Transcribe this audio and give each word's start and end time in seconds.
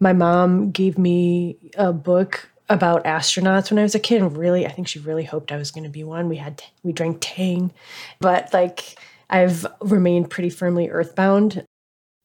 My 0.00 0.12
mom 0.12 0.70
gave 0.70 0.98
me 0.98 1.56
a 1.76 1.92
book 1.92 2.50
about 2.68 3.04
astronauts 3.04 3.70
when 3.70 3.78
I 3.78 3.82
was 3.82 3.94
a 3.94 4.00
kid, 4.00 4.22
and 4.22 4.36
really, 4.36 4.66
I 4.66 4.70
think 4.70 4.88
she 4.88 4.98
really 4.98 5.24
hoped 5.24 5.52
I 5.52 5.56
was 5.56 5.70
going 5.70 5.84
to 5.84 5.90
be 5.90 6.04
one. 6.04 6.28
We 6.28 6.36
had 6.36 6.62
we 6.82 6.92
drank 6.92 7.18
Tang, 7.20 7.72
but 8.20 8.52
like 8.52 8.98
I've 9.30 9.66
remained 9.80 10.30
pretty 10.30 10.50
firmly 10.50 10.88
earthbound. 10.88 11.64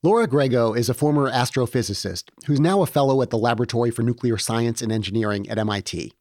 Laura 0.02 0.28
Grego 0.28 0.74
is 0.74 0.88
a 0.88 0.94
former 0.94 1.30
astrophysicist 1.30 2.30
who's 2.46 2.60
now 2.60 2.82
a 2.82 2.88
fellow 2.88 3.22
at 3.22 3.32
the 3.32 3.38
Laboratory 3.38 3.92
for 3.92 4.02
Nuclear 4.02 4.38
Science 4.38 4.82
and 4.82 4.94
Engineering 4.94 5.50
at 5.50 5.58
MIT. 5.58 6.14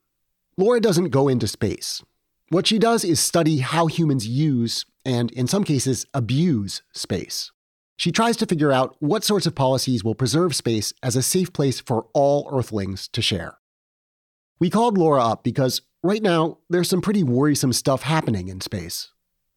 Laura 0.57 0.81
doesn't 0.81 1.11
go 1.11 1.29
into 1.29 1.47
space. 1.47 2.03
What 2.49 2.67
she 2.67 2.81
does 2.81 3.05
is 3.05 3.21
study 3.21 3.59
how 3.59 3.87
humans 3.87 4.27
use, 4.27 4.85
and 5.05 5.31
in 5.31 5.47
some 5.47 5.63
cases, 5.63 6.07
abuse 6.13 6.83
space. 6.93 7.53
She 7.99 8.13
tries 8.13 8.37
to 8.37 8.47
figure 8.47 8.71
out 8.71 8.95
what 9.01 9.25
sorts 9.25 9.45
of 9.45 9.57
policies 9.57 10.05
will 10.05 10.15
preserve 10.15 10.55
space 10.55 10.95
as 11.03 11.17
a 11.17 11.23
safe 11.23 11.53
place 11.53 11.81
for 11.81 12.07
all 12.15 12.49
Earthlings 12.53 13.09
to 13.09 13.21
share. 13.21 13.59
We 14.61 14.71
called 14.71 14.97
Laura 14.97 15.25
up 15.25 15.43
because 15.43 15.83
right 16.05 16.23
now 16.23 16.59
there's 16.71 16.89
some 16.89 17.01
pretty 17.01 17.25
worrisome 17.25 17.73
stuff 17.73 18.03
happening 18.03 18.47
in 18.47 18.61
space. 18.61 19.11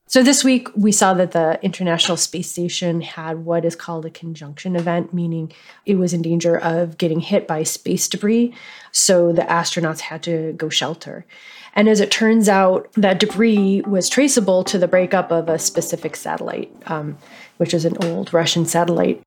So 0.08 0.24
this 0.24 0.44
week 0.44 0.68
we 0.76 0.92
saw 0.92 1.14
that 1.14 1.34
the 1.34 1.60
International 1.62 2.18
Space 2.18 2.50
Station 2.50 3.02
had 3.02 3.46
what 3.46 3.64
is 3.64 3.76
called 3.76 4.08
a 4.08 4.10
conjunction 4.10 4.76
event, 4.76 5.14
meaning 5.14 5.54
it 5.86 5.96
was 5.96 6.12
in 6.12 6.24
danger 6.24 6.58
of 6.58 6.98
getting 6.98 7.20
hit 7.20 7.48
by 7.48 7.62
space 7.62 8.10
debris. 8.10 8.54
So 8.92 9.32
the 9.32 9.44
astronauts 9.44 10.00
had 10.00 10.24
to 10.24 10.52
go 10.54 10.68
shelter. 10.68 11.28
And 11.76 11.88
as 11.88 12.02
it 12.02 12.12
turns 12.12 12.50
out, 12.50 12.92
that 12.94 13.20
debris 13.20 13.82
was 13.82 14.10
traceable 14.10 14.64
to 14.66 14.78
the 14.78 14.88
breakup 14.88 15.32
of 15.32 15.48
a 15.48 15.58
specific 15.58 16.18
satellite, 16.18 16.74
um, 16.88 17.18
which 17.62 17.74
is 17.74 17.86
an 17.86 17.96
old 18.04 18.34
Russian 18.34 18.66
satellite. 18.66 19.22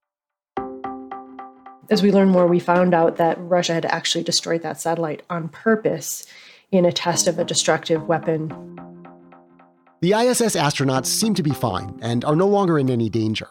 As 1.89 2.03
we 2.03 2.13
learn 2.13 2.29
more, 2.29 2.47
we 2.47 2.59
found 2.59 2.93
out 2.93 3.17
that 3.17 3.39
Russia 3.39 3.73
had 3.73 3.87
actually 3.87 4.25
destroyed 4.25 4.63
that 4.63 4.81
satellite 4.81 5.23
on 5.31 5.49
purpose 5.49 6.27
in 6.71 6.85
a 6.85 6.93
test 6.93 7.29
of 7.29 7.39
a 7.39 7.45
destructive 7.45 8.09
weapon 8.09 8.75
the 10.05 10.13
ISS 10.13 10.55
astronauts 10.55 11.07
seem 11.07 11.33
to 11.33 11.43
be 11.43 11.55
fine 11.55 11.99
and 12.03 12.27
are 12.27 12.37
no 12.37 12.47
longer 12.47 12.79
in 12.79 12.91
any 12.91 13.09
danger. 13.09 13.49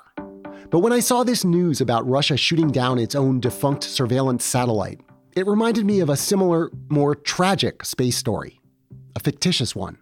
But 0.69 0.81
when 0.81 0.94
I 0.94 1.00
saw 1.00 1.24
this 1.24 1.44
news 1.44 1.81
about 1.81 2.08
Russia 2.08 2.38
shooting 2.38 2.69
down 2.69 3.00
its 3.00 3.16
own 3.16 3.40
defunct 3.40 3.84
surveillance 3.84 4.46
satellite, 4.46 5.02
it 5.35 5.47
reminded 5.47 5.84
me 5.84 6.00
of 6.00 6.12
a 6.12 6.16
similar, 6.16 6.69
more 6.90 7.16
tragic 7.16 7.84
space 7.84 8.18
story, 8.18 8.59
a 9.16 9.19
fictitious 9.19 9.75
one. 9.75 9.97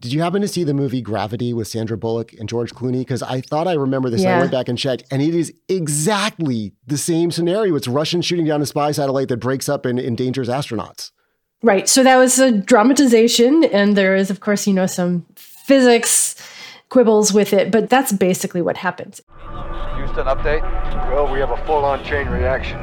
Did 0.00 0.12
you 0.12 0.22
happen 0.22 0.40
to 0.42 0.48
see 0.48 0.62
the 0.62 0.74
movie 0.74 1.02
Gravity 1.02 1.52
with 1.52 1.66
Sandra 1.66 1.96
Bullock 1.96 2.32
and 2.34 2.48
George 2.48 2.72
Clooney? 2.72 3.00
Because 3.00 3.20
I 3.22 3.40
thought 3.40 3.66
I 3.66 3.72
remember 3.72 4.10
this. 4.10 4.22
Yeah. 4.22 4.36
I 4.36 4.40
went 4.40 4.52
back 4.52 4.68
and 4.68 4.78
checked, 4.78 5.02
and 5.10 5.20
it 5.20 5.34
is 5.34 5.52
exactly 5.68 6.72
the 6.86 6.96
same 6.96 7.32
scenario. 7.32 7.74
It's 7.74 7.88
Russians 7.88 8.24
shooting 8.24 8.46
down 8.46 8.62
a 8.62 8.66
spy 8.66 8.92
satellite 8.92 9.28
that 9.28 9.38
breaks 9.38 9.68
up 9.68 9.84
and 9.84 9.98
endangers 9.98 10.48
astronauts. 10.48 11.10
Right. 11.62 11.88
So 11.88 12.04
that 12.04 12.16
was 12.16 12.38
a 12.38 12.52
dramatization, 12.52 13.64
and 13.64 13.96
there 13.96 14.14
is, 14.14 14.30
of 14.30 14.38
course, 14.38 14.68
you 14.68 14.72
know, 14.72 14.86
some 14.86 15.26
physics 15.34 16.36
quibbles 16.90 17.32
with 17.32 17.52
it, 17.52 17.72
but 17.72 17.90
that's 17.90 18.12
basically 18.12 18.62
what 18.62 18.76
happens. 18.76 19.20
Houston, 19.96 20.26
update? 20.26 20.62
Well, 21.12 21.30
we 21.30 21.40
have 21.40 21.50
a 21.50 21.66
full 21.66 21.84
on 21.84 22.04
chain 22.04 22.28
reaction. 22.28 22.78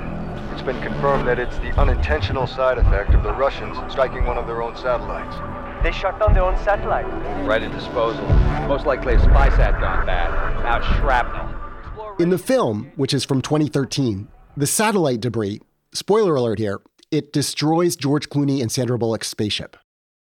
It's 0.51 0.61
been 0.61 0.79
confirmed 0.81 1.27
that 1.27 1.39
it's 1.39 1.55
the 1.59 1.71
unintentional 1.79 2.45
side 2.45 2.77
effect 2.77 3.13
of 3.13 3.23
the 3.23 3.33
Russians 3.33 3.77
striking 3.89 4.25
one 4.25 4.37
of 4.37 4.47
their 4.47 4.61
own 4.61 4.75
satellites. 4.75 5.35
They 5.85 5.91
shut 5.93 6.19
down 6.19 6.33
their 6.33 6.43
own 6.43 6.57
satellite. 6.65 7.05
Right 7.45 7.61
at 7.61 7.71
disposal. 7.71 8.25
Most 8.67 8.85
likely 8.85 9.13
a 9.13 9.19
spy 9.19 9.49
sat 9.55 9.79
gone 9.79 10.05
bad. 10.05 10.31
Out 10.65 10.83
shrapnel. 10.99 12.15
In 12.19 12.29
the 12.29 12.37
film, 12.37 12.91
which 12.95 13.13
is 13.13 13.23
from 13.23 13.41
2013, 13.41 14.27
the 14.57 14.67
satellite 14.67 15.21
debris, 15.21 15.61
spoiler 15.93 16.35
alert 16.35 16.59
here, 16.59 16.81
it 17.11 17.31
destroys 17.31 17.95
George 17.95 18.27
Clooney 18.29 18.61
and 18.61 18.71
Sandra 18.71 18.97
Bullock's 18.97 19.29
spaceship 19.29 19.77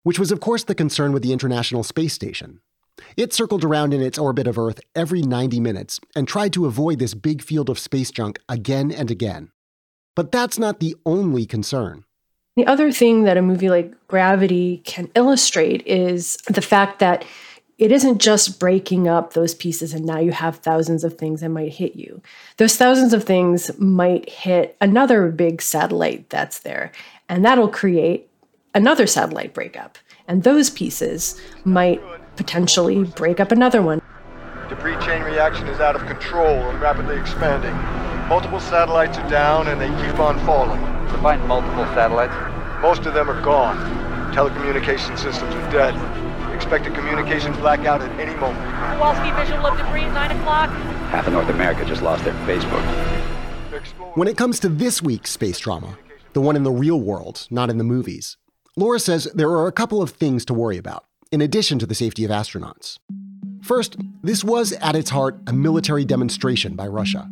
which 0.03 0.19
was, 0.19 0.33
of 0.33 0.41
course, 0.41 0.65
the 0.65 0.75
concern 0.75 1.13
with 1.13 1.23
the 1.23 1.33
International 1.33 1.83
Space 1.83 2.13
Station. 2.13 2.61
It 3.17 3.33
circled 3.33 3.65
around 3.65 3.95
in 3.95 4.03
its 4.03 4.19
orbit 4.19 4.47
of 4.47 4.59
Earth 4.59 4.81
every 4.95 5.23
90 5.23 5.61
minutes 5.61 6.01
and 6.15 6.29
tried 6.29 6.53
to 6.55 6.67
avoid 6.67 6.99
this 6.99 7.15
big 7.15 7.43
field 7.43 7.71
of 7.71 7.79
space 7.79 8.11
junk 8.11 8.39
again 8.49 8.91
and 8.91 9.11
again. 9.11 9.51
But 10.15 10.31
that's 10.31 10.59
not 10.59 10.79
the 10.81 10.95
only 11.07 11.47
concern. 11.47 12.05
The 12.55 12.67
other 12.67 12.93
thing 12.93 13.23
that 13.23 13.39
a 13.39 13.43
movie 13.43 13.71
like 13.71 13.95
Gravity 14.09 14.83
can 14.85 15.11
illustrate 15.15 15.87
is 15.87 16.37
the 16.49 16.61
fact 16.61 16.99
that 16.99 17.25
it 17.79 17.91
isn't 17.91 18.21
just 18.21 18.61
breaking 18.61 19.09
up 19.09 19.33
those 19.33 19.55
pieces 19.55 19.95
and 19.95 20.05
now 20.05 20.19
you 20.19 20.33
have 20.33 20.57
thousands 20.57 21.03
of 21.03 21.17
things 21.17 21.41
that 21.41 21.49
might 21.49 21.73
hit 21.73 21.97
you. 21.97 22.21
Those 22.59 22.77
thousands 22.77 23.15
of 23.15 23.25
things 23.25 23.71
might 23.79 24.29
hit 24.29 24.77
another 24.83 25.31
big 25.31 25.63
satellite 25.63 26.29
that's 26.29 26.59
there, 26.59 26.93
and 27.27 27.43
that'll 27.43 27.69
create 27.69 28.29
another 28.75 29.07
satellite 29.07 29.55
breakup. 29.55 29.97
And 30.29 30.43
those 30.43 30.69
pieces 30.69 31.41
might 31.65 32.03
potentially 32.37 33.05
break 33.05 33.41
up 33.41 33.51
another 33.51 33.81
one. 33.81 34.03
Debris 34.69 34.99
chain 35.05 35.23
reaction 35.23 35.67
is 35.69 35.81
out 35.81 35.97
of 35.97 36.07
control 36.07 36.69
and 36.69 36.81
rapidly 36.83 37.17
expanding. 37.17 37.75
Multiple 38.29 38.61
satellites 38.61 39.17
are 39.17 39.31
down 39.31 39.69
and 39.69 39.81
they 39.81 39.89
keep 40.07 40.21
on 40.21 40.39
falling. 40.45 40.92
Define 41.13 41.47
multiple 41.47 41.85
satellites. 41.95 42.35
Most 42.81 43.07
of 43.07 43.15
them 43.15 43.31
are 43.31 43.41
gone. 43.43 43.77
Telecommunication 44.35 45.19
systems 45.19 45.55
are 45.55 45.71
dead. 45.71 45.95
Expect 46.55 46.87
a 46.87 46.91
communication 46.91 47.53
blackout 47.55 48.03
at 48.03 48.11
any 48.19 48.35
moment. 48.41 48.65
Kowalski 48.65 49.31
visual 49.33 49.67
of 49.67 49.79
debris, 49.79 50.07
9 50.07 50.31
o'clock. 50.39 50.71
Half 51.11 51.27
of 51.27 51.33
North 51.33 51.49
America 51.49 51.85
just 51.85 52.03
lost 52.03 52.25
their 52.25 52.35
Facebook. 52.47 52.83
When 54.17 54.29
it 54.29 54.37
comes 54.37 54.61
to 54.61 54.69
this 54.69 55.03
week's 55.03 55.31
space 55.31 55.59
drama, 55.59 55.99
the 56.33 56.41
one 56.41 56.57
in 56.57 56.63
the 56.63 56.71
real 56.71 57.01
world, 57.01 57.47
not 57.51 57.71
in 57.71 57.79
the 57.79 57.85
movies, 57.85 58.37
Laura 58.77 58.99
says 58.99 59.29
there 59.35 59.51
are 59.51 59.67
a 59.67 59.73
couple 59.73 60.01
of 60.01 60.11
things 60.11 60.45
to 60.47 60.55
worry 60.55 60.79
about, 60.79 61.05
in 61.31 61.41
addition 61.41 61.79
to 61.79 61.87
the 61.87 61.95
safety 61.95 62.25
of 62.25 62.31
astronauts. 62.31 62.99
First, 63.63 63.97
this 64.23 64.43
was 64.43 64.73
at 64.73 64.97
its 64.97 65.11
heart 65.11 65.39
a 65.47 65.53
military 65.53 66.05
demonstration 66.05 66.75
by 66.75 66.87
Russia. 66.87 67.29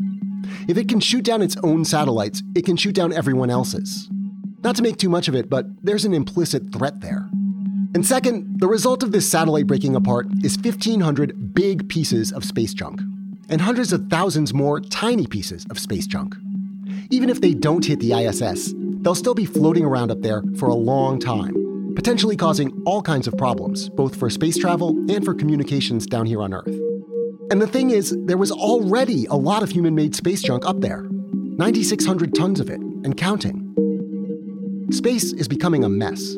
If 0.68 0.76
it 0.76 0.88
can 0.88 1.00
shoot 1.00 1.24
down 1.24 1.42
its 1.42 1.56
own 1.62 1.84
satellites, 1.84 2.42
it 2.54 2.64
can 2.64 2.76
shoot 2.76 2.94
down 2.94 3.12
everyone 3.12 3.50
else's. 3.50 4.08
Not 4.62 4.76
to 4.76 4.82
make 4.82 4.98
too 4.98 5.08
much 5.08 5.28
of 5.28 5.34
it, 5.34 5.48
but 5.48 5.66
there's 5.82 6.04
an 6.04 6.14
implicit 6.14 6.72
threat 6.72 7.00
there. 7.00 7.28
And 7.94 8.06
second, 8.06 8.60
the 8.60 8.68
result 8.68 9.02
of 9.02 9.10
this 9.10 9.28
satellite 9.28 9.66
breaking 9.66 9.96
apart 9.96 10.28
is 10.44 10.56
1,500 10.56 11.54
big 11.54 11.88
pieces 11.88 12.30
of 12.30 12.44
space 12.44 12.72
junk, 12.72 13.00
and 13.48 13.60
hundreds 13.60 13.92
of 13.92 14.08
thousands 14.08 14.54
more 14.54 14.80
tiny 14.80 15.26
pieces 15.26 15.66
of 15.70 15.78
space 15.78 16.06
junk. 16.06 16.36
Even 17.10 17.28
if 17.28 17.40
they 17.40 17.54
don't 17.54 17.84
hit 17.84 17.98
the 17.98 18.12
ISS, 18.12 18.72
they'll 19.00 19.14
still 19.14 19.34
be 19.34 19.44
floating 19.44 19.84
around 19.84 20.10
up 20.10 20.20
there 20.20 20.42
for 20.56 20.68
a 20.68 20.74
long 20.74 21.18
time, 21.18 21.92
potentially 21.96 22.36
causing 22.36 22.70
all 22.86 23.02
kinds 23.02 23.26
of 23.26 23.36
problems, 23.36 23.88
both 23.88 24.14
for 24.14 24.30
space 24.30 24.56
travel 24.56 24.90
and 25.10 25.24
for 25.24 25.34
communications 25.34 26.06
down 26.06 26.26
here 26.26 26.42
on 26.42 26.54
Earth. 26.54 26.89
And 27.50 27.60
the 27.60 27.66
thing 27.66 27.90
is, 27.90 28.16
there 28.26 28.38
was 28.38 28.52
already 28.52 29.26
a 29.26 29.34
lot 29.34 29.62
of 29.62 29.70
human 29.70 29.94
made 29.94 30.14
space 30.14 30.42
junk 30.42 30.64
up 30.66 30.80
there 30.80 31.02
9,600 31.02 32.34
tons 32.34 32.60
of 32.60 32.70
it, 32.70 32.80
and 32.80 33.16
counting. 33.16 33.66
Space 34.92 35.32
is 35.32 35.46
becoming 35.46 35.84
a 35.84 35.88
mess. 35.88 36.36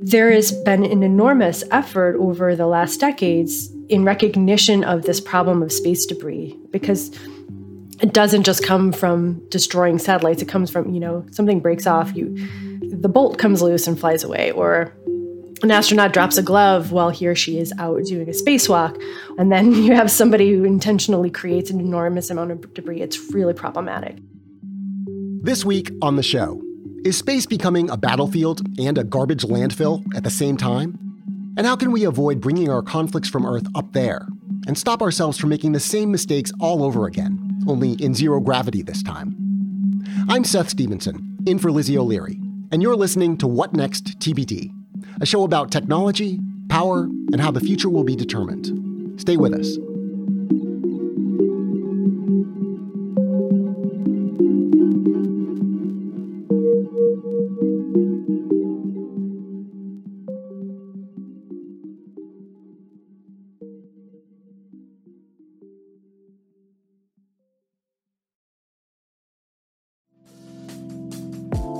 There 0.00 0.30
has 0.30 0.52
been 0.62 0.84
an 0.84 1.02
enormous 1.02 1.62
effort 1.70 2.16
over 2.18 2.56
the 2.56 2.66
last 2.66 3.00
decades 3.00 3.70
in 3.88 4.04
recognition 4.04 4.84
of 4.84 5.02
this 5.02 5.20
problem 5.20 5.62
of 5.62 5.72
space 5.72 6.06
debris 6.06 6.56
because 6.70 7.10
it 8.00 8.12
doesn't 8.12 8.44
just 8.44 8.64
come 8.64 8.92
from 8.92 9.42
destroying 9.48 9.98
satellites 9.98 10.42
it 10.42 10.48
comes 10.48 10.70
from 10.70 10.92
you 10.92 11.00
know 11.00 11.24
something 11.30 11.60
breaks 11.60 11.86
off 11.86 12.14
you 12.14 12.36
the 13.00 13.08
bolt 13.08 13.38
comes 13.38 13.62
loose 13.62 13.86
and 13.86 13.98
flies 13.98 14.24
away, 14.24 14.50
or 14.52 14.92
an 15.62 15.70
astronaut 15.70 16.12
drops 16.12 16.36
a 16.36 16.42
glove 16.42 16.92
while 16.92 17.10
he 17.10 17.26
or 17.26 17.34
she 17.34 17.58
is 17.58 17.72
out 17.78 18.02
doing 18.04 18.28
a 18.28 18.32
spacewalk, 18.32 19.00
and 19.38 19.50
then 19.50 19.72
you 19.82 19.94
have 19.94 20.10
somebody 20.10 20.52
who 20.52 20.64
intentionally 20.64 21.30
creates 21.30 21.70
an 21.70 21.80
enormous 21.80 22.30
amount 22.30 22.50
of 22.50 22.74
debris. 22.74 23.02
It's 23.02 23.32
really 23.32 23.54
problematic. 23.54 24.16
This 25.42 25.64
week 25.64 25.90
on 26.02 26.16
the 26.16 26.22
show, 26.22 26.60
is 27.04 27.16
space 27.16 27.46
becoming 27.46 27.88
a 27.88 27.96
battlefield 27.96 28.66
and 28.80 28.98
a 28.98 29.04
garbage 29.04 29.44
landfill 29.44 30.02
at 30.16 30.24
the 30.24 30.30
same 30.30 30.56
time? 30.56 30.98
And 31.56 31.66
how 31.66 31.76
can 31.76 31.92
we 31.92 32.04
avoid 32.04 32.40
bringing 32.40 32.68
our 32.68 32.82
conflicts 32.82 33.28
from 33.28 33.46
Earth 33.46 33.66
up 33.74 33.92
there 33.92 34.26
and 34.66 34.76
stop 34.76 35.00
ourselves 35.00 35.38
from 35.38 35.50
making 35.50 35.72
the 35.72 35.80
same 35.80 36.10
mistakes 36.10 36.52
all 36.60 36.82
over 36.82 37.06
again, 37.06 37.62
only 37.68 37.92
in 37.92 38.12
zero 38.12 38.40
gravity 38.40 38.82
this 38.82 39.02
time? 39.02 39.36
I'm 40.28 40.42
Seth 40.42 40.68
Stevenson, 40.68 41.38
in 41.46 41.58
for 41.60 41.70
Lizzie 41.70 41.96
O'Leary, 41.96 42.40
and 42.72 42.82
you're 42.82 42.96
listening 42.96 43.38
to 43.38 43.46
What 43.46 43.72
Next 43.72 44.18
TBD, 44.18 44.72
a 45.20 45.26
show 45.26 45.44
about 45.44 45.70
technology, 45.70 46.40
power, 46.68 47.02
and 47.02 47.40
how 47.40 47.50
the 47.50 47.60
future 47.60 47.88
will 47.88 48.04
be 48.04 48.16
determined. 48.16 49.20
Stay 49.20 49.36
with 49.36 49.54
us. 49.54 49.76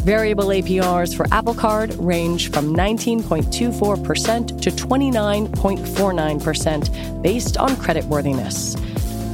Variable 0.00 0.46
APRs 0.46 1.14
for 1.14 1.26
Apple 1.30 1.52
Card 1.52 1.94
range 1.96 2.50
from 2.50 2.74
19.24% 2.74 4.62
to 4.62 4.70
29.49% 4.70 7.22
based 7.22 7.58
on 7.58 7.68
creditworthiness. 7.72 8.80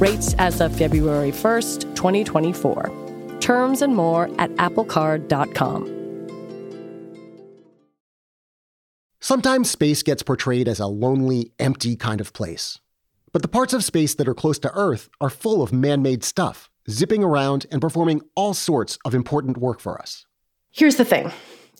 Rates 0.01 0.35
as 0.37 0.59
of 0.59 0.75
February 0.75 1.31
1st, 1.31 1.95
2024. 1.95 3.37
Terms 3.39 3.81
and 3.81 3.95
more 3.95 4.25
at 4.37 4.51
applecard.com. 4.57 5.93
Sometimes 9.21 9.71
space 9.71 10.03
gets 10.03 10.21
portrayed 10.21 10.67
as 10.67 10.81
a 10.81 10.87
lonely, 10.87 11.53
empty 11.59 11.95
kind 11.95 12.19
of 12.19 12.33
place. 12.33 12.77
But 13.31 13.41
the 13.41 13.47
parts 13.47 13.71
of 13.71 13.85
space 13.85 14.15
that 14.15 14.27
are 14.27 14.35
close 14.35 14.59
to 14.59 14.69
Earth 14.73 15.07
are 15.21 15.29
full 15.29 15.63
of 15.63 15.71
man 15.71 16.01
made 16.01 16.25
stuff, 16.25 16.69
zipping 16.89 17.23
around 17.23 17.65
and 17.71 17.79
performing 17.79 18.19
all 18.35 18.53
sorts 18.53 18.99
of 19.05 19.15
important 19.15 19.57
work 19.57 19.79
for 19.79 19.97
us. 20.01 20.25
Here's 20.77 20.97
the 20.97 21.05
thing 21.05 21.31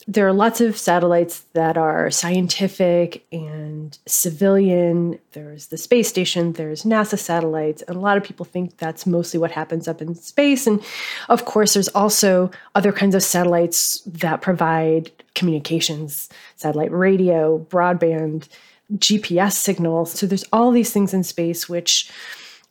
there 0.08 0.26
are 0.26 0.32
lots 0.32 0.60
of 0.60 0.76
satellites 0.76 1.44
that 1.52 1.76
are 1.76 2.10
scientific 2.10 3.24
and 3.30 3.96
civilian. 4.06 5.20
There's 5.32 5.66
the 5.66 5.76
space 5.76 6.08
station, 6.08 6.54
there's 6.54 6.82
NASA 6.82 7.16
satellites, 7.16 7.82
and 7.82 7.96
a 7.96 8.00
lot 8.00 8.16
of 8.16 8.24
people 8.24 8.44
think 8.44 8.76
that's 8.76 9.06
mostly 9.06 9.38
what 9.38 9.52
happens 9.52 9.86
up 9.86 10.02
in 10.02 10.16
space. 10.16 10.66
And 10.66 10.82
of 11.28 11.44
course, 11.44 11.74
there's 11.74 11.88
also 11.90 12.50
other 12.74 12.90
kinds 12.90 13.14
of 13.14 13.22
satellites 13.22 14.00
that 14.04 14.40
provide 14.42 15.12
communications, 15.36 16.28
satellite 16.56 16.90
radio, 16.90 17.64
broadband, 17.70 18.48
GPS 18.94 19.52
signals. 19.52 20.10
So 20.10 20.26
there's 20.26 20.44
all 20.52 20.72
these 20.72 20.92
things 20.92 21.14
in 21.14 21.22
space 21.22 21.68
which 21.68 22.10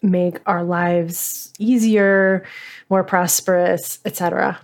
make 0.01 0.39
our 0.45 0.65
lives 0.65 1.53
easier, 1.57 2.45
more 2.89 3.05
prosperous, 3.05 3.99
etc. 4.03 4.59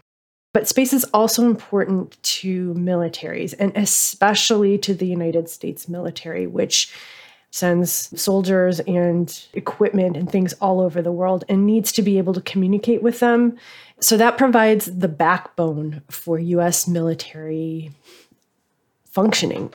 But 0.53 0.67
space 0.67 0.93
is 0.93 1.03
also 1.13 1.45
important 1.45 2.21
to 2.23 2.73
militaries, 2.75 3.55
and 3.57 3.75
especially 3.75 4.77
to 4.77 4.93
the 4.93 5.07
United 5.07 5.49
States 5.49 5.89
military, 5.89 6.45
which 6.45 6.93
sends 7.49 8.19
soldiers 8.19 8.79
and 8.81 9.45
equipment 9.53 10.17
and 10.17 10.31
things 10.31 10.53
all 10.53 10.79
over 10.79 11.01
the 11.01 11.11
world 11.11 11.43
and 11.47 11.67
needs 11.67 11.91
to 11.91 12.01
be 12.01 12.17
able 12.17 12.33
to 12.33 12.41
communicate 12.41 13.03
with 13.03 13.19
them. 13.19 13.55
So 13.99 14.17
that 14.17 14.37
provides 14.39 14.85
the 14.85 15.07
backbone 15.07 16.01
for 16.09 16.39
US 16.39 16.87
military 16.87 17.91
functioning. 19.05 19.71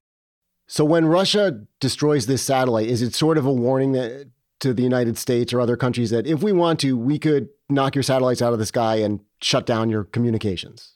So 0.66 0.84
when 0.84 1.06
Russia 1.06 1.60
destroys 1.78 2.26
this 2.26 2.42
satellite, 2.42 2.88
is 2.88 3.00
it 3.00 3.14
sort 3.14 3.38
of 3.38 3.46
a 3.46 3.52
warning 3.52 3.92
that, 3.92 4.28
to 4.60 4.74
the 4.74 4.82
United 4.82 5.16
States 5.16 5.52
or 5.52 5.60
other 5.60 5.76
countries 5.76 6.10
that 6.10 6.26
if 6.26 6.42
we 6.42 6.52
want 6.52 6.80
to, 6.80 6.96
we 6.96 7.18
could 7.18 7.48
knock 7.68 7.94
your 7.94 8.02
satellites 8.02 8.42
out 8.42 8.52
of 8.52 8.58
the 8.58 8.66
sky 8.66 8.96
and 8.96 9.20
shut 9.40 9.66
down 9.66 9.88
your 9.88 10.04
communications. 10.04 10.94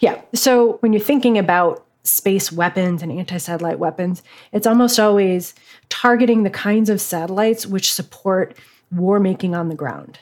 Yeah. 0.00 0.20
So 0.34 0.74
when 0.80 0.92
you're 0.92 1.02
thinking 1.02 1.36
about 1.36 1.84
space 2.04 2.52
weapons 2.52 3.02
and 3.02 3.10
anti 3.10 3.38
satellite 3.38 3.78
weapons, 3.78 4.22
it's 4.52 4.66
almost 4.66 5.00
always 5.00 5.54
targeting 5.88 6.42
the 6.42 6.50
kinds 6.50 6.90
of 6.90 7.00
satellites 7.00 7.66
which 7.66 7.92
support 7.92 8.56
war 8.92 9.18
making 9.18 9.54
on 9.54 9.68
the 9.68 9.74
ground 9.74 10.20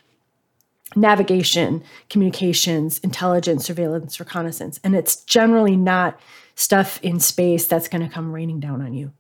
navigation, 0.94 1.82
communications, 2.10 2.98
intelligence, 2.98 3.64
surveillance, 3.64 4.20
reconnaissance. 4.20 4.78
And 4.84 4.94
it's 4.94 5.16
generally 5.24 5.74
not 5.74 6.20
stuff 6.54 7.00
in 7.02 7.18
space 7.18 7.66
that's 7.66 7.88
going 7.88 8.06
to 8.06 8.12
come 8.12 8.32
raining 8.32 8.60
down 8.60 8.82
on 8.82 8.92
you. 8.92 9.12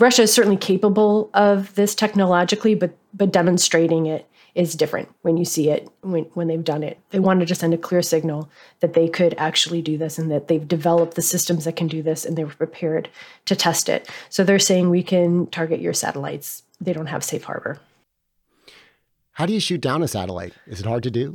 Russia 0.00 0.22
is 0.22 0.32
certainly 0.32 0.56
capable 0.56 1.30
of 1.34 1.74
this 1.74 1.94
technologically, 1.94 2.74
but 2.74 2.96
but 3.12 3.32
demonstrating 3.32 4.06
it 4.06 4.26
is 4.54 4.74
different 4.74 5.08
when 5.22 5.36
you 5.36 5.44
see 5.44 5.70
it 5.70 5.88
when, 6.00 6.24
when 6.34 6.48
they've 6.48 6.64
done 6.64 6.82
it. 6.82 6.98
They 7.10 7.18
wanted 7.18 7.48
to 7.48 7.54
send 7.54 7.74
a 7.74 7.78
clear 7.78 8.02
signal 8.02 8.48
that 8.80 8.94
they 8.94 9.08
could 9.08 9.34
actually 9.38 9.82
do 9.82 9.96
this 9.96 10.18
and 10.18 10.30
that 10.30 10.48
they've 10.48 10.66
developed 10.66 11.14
the 11.14 11.22
systems 11.22 11.64
that 11.64 11.76
can 11.76 11.86
do 11.86 12.02
this 12.02 12.24
and 12.24 12.36
they 12.36 12.44
were 12.44 12.50
prepared 12.50 13.08
to 13.46 13.54
test 13.54 13.88
it. 13.88 14.08
So 14.28 14.42
they're 14.42 14.58
saying 14.58 14.90
we 14.90 15.02
can 15.02 15.46
target 15.48 15.80
your 15.80 15.92
satellites. 15.92 16.62
They 16.80 16.92
don't 16.92 17.06
have 17.06 17.22
safe 17.22 17.44
harbor. 17.44 17.78
How 19.32 19.46
do 19.46 19.52
you 19.52 19.60
shoot 19.60 19.80
down 19.80 20.02
a 20.02 20.08
satellite? 20.08 20.54
Is 20.66 20.80
it 20.80 20.86
hard 20.86 21.02
to 21.04 21.10
do? 21.10 21.32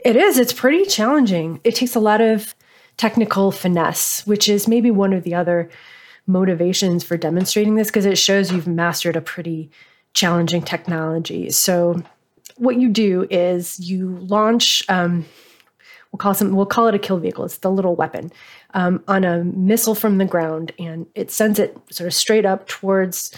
It 0.00 0.16
is. 0.16 0.38
It's 0.38 0.52
pretty 0.52 0.84
challenging. 0.84 1.60
It 1.64 1.74
takes 1.74 1.94
a 1.94 2.00
lot 2.00 2.20
of 2.20 2.54
technical 2.96 3.50
finesse, 3.50 4.26
which 4.26 4.48
is 4.48 4.68
maybe 4.68 4.90
one 4.90 5.12
or 5.12 5.20
the 5.20 5.34
other 5.34 5.70
motivations 6.26 7.04
for 7.04 7.16
demonstrating 7.16 7.74
this 7.74 7.88
because 7.88 8.06
it 8.06 8.18
shows 8.18 8.52
you've 8.52 8.66
mastered 8.66 9.16
a 9.16 9.20
pretty 9.20 9.70
challenging 10.14 10.62
technology. 10.62 11.50
So 11.50 12.02
what 12.56 12.76
you 12.76 12.88
do 12.88 13.26
is 13.30 13.78
you 13.78 14.16
launch 14.20 14.82
um, 14.88 15.24
we'll 16.10 16.18
call 16.18 16.34
some 16.34 16.54
we'll 16.54 16.66
call 16.66 16.88
it 16.88 16.94
a 16.94 16.98
kill 16.98 17.18
vehicle 17.18 17.44
it's 17.44 17.58
the 17.58 17.70
little 17.70 17.94
weapon 17.94 18.32
um, 18.74 19.02
on 19.08 19.24
a 19.24 19.44
missile 19.44 19.94
from 19.94 20.18
the 20.18 20.24
ground 20.24 20.72
and 20.78 21.06
it 21.14 21.30
sends 21.30 21.58
it 21.58 21.76
sort 21.90 22.06
of 22.06 22.14
straight 22.14 22.46
up 22.46 22.66
towards 22.66 23.36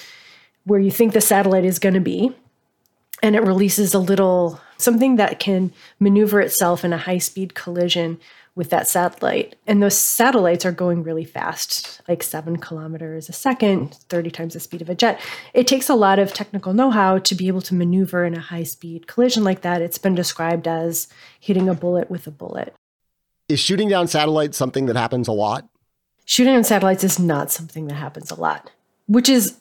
where 0.65 0.81
you 0.81 0.91
think 0.91 1.13
the 1.13 1.21
satellite 1.21 1.65
is 1.65 1.79
going 1.79 1.95
to 1.95 2.01
be 2.01 2.35
and 3.23 3.35
it 3.35 3.43
releases 3.43 3.95
a 3.95 3.99
little 3.99 4.61
something 4.79 5.17
that 5.17 5.39
can 5.39 5.73
maneuver 5.99 6.41
itself 6.41 6.85
in 6.85 6.93
a 6.93 6.99
high 6.99 7.19
speed 7.19 7.55
collision 7.55 8.19
with 8.55 8.71
that 8.71 8.89
satellite. 8.89 9.55
And 9.69 9.81
those 9.81 9.97
satellites 9.97 10.67
are 10.67 10.73
going 10.73 11.05
really 11.05 11.25
fast, 11.25 12.01
like 12.09 12.25
seven 12.25 12.57
kilometers 12.57 13.29
a 13.29 13.33
second, 13.33 13.95
30 14.09 14.31
times 14.33 14.55
the 14.55 14.61
speed 14.61 14.83
of 14.83 14.89
a 14.89 14.97
jet. 14.97 15.21
It 15.55 15.69
takes 15.69 15.89
a 15.89 15.95
lot 15.95 16.19
of 16.19 16.33
technical 16.33 16.73
know 16.73 16.91
how 16.91 17.19
to 17.19 17.35
be 17.37 17.47
able 17.47 17.61
to 17.63 17.75
maneuver 17.75 18.25
in 18.25 18.35
a 18.35 18.41
high 18.41 18.65
speed 18.65 19.07
collision 19.07 19.45
like 19.45 19.61
that. 19.61 19.81
It's 19.81 19.99
been 19.99 20.17
described 20.17 20.67
as 20.67 21.07
hitting 21.39 21.69
a 21.69 21.75
bullet 21.75 22.11
with 22.11 22.27
a 22.27 22.33
bullet. 22.33 22.75
Is 23.49 23.61
shooting 23.61 23.89
down 23.89 24.09
satellites 24.09 24.59
something 24.59 24.87
that 24.87 24.97
happens 24.97 25.29
a 25.29 25.33
lot? 25.33 25.69
Shooting 26.25 26.55
down 26.55 26.65
satellites 26.65 27.05
is 27.05 27.19
not 27.19 27.53
something 27.53 27.87
that 27.87 27.95
happens 27.95 28.31
a 28.33 28.35
lot, 28.35 28.73
which 29.07 29.29
is 29.29 29.57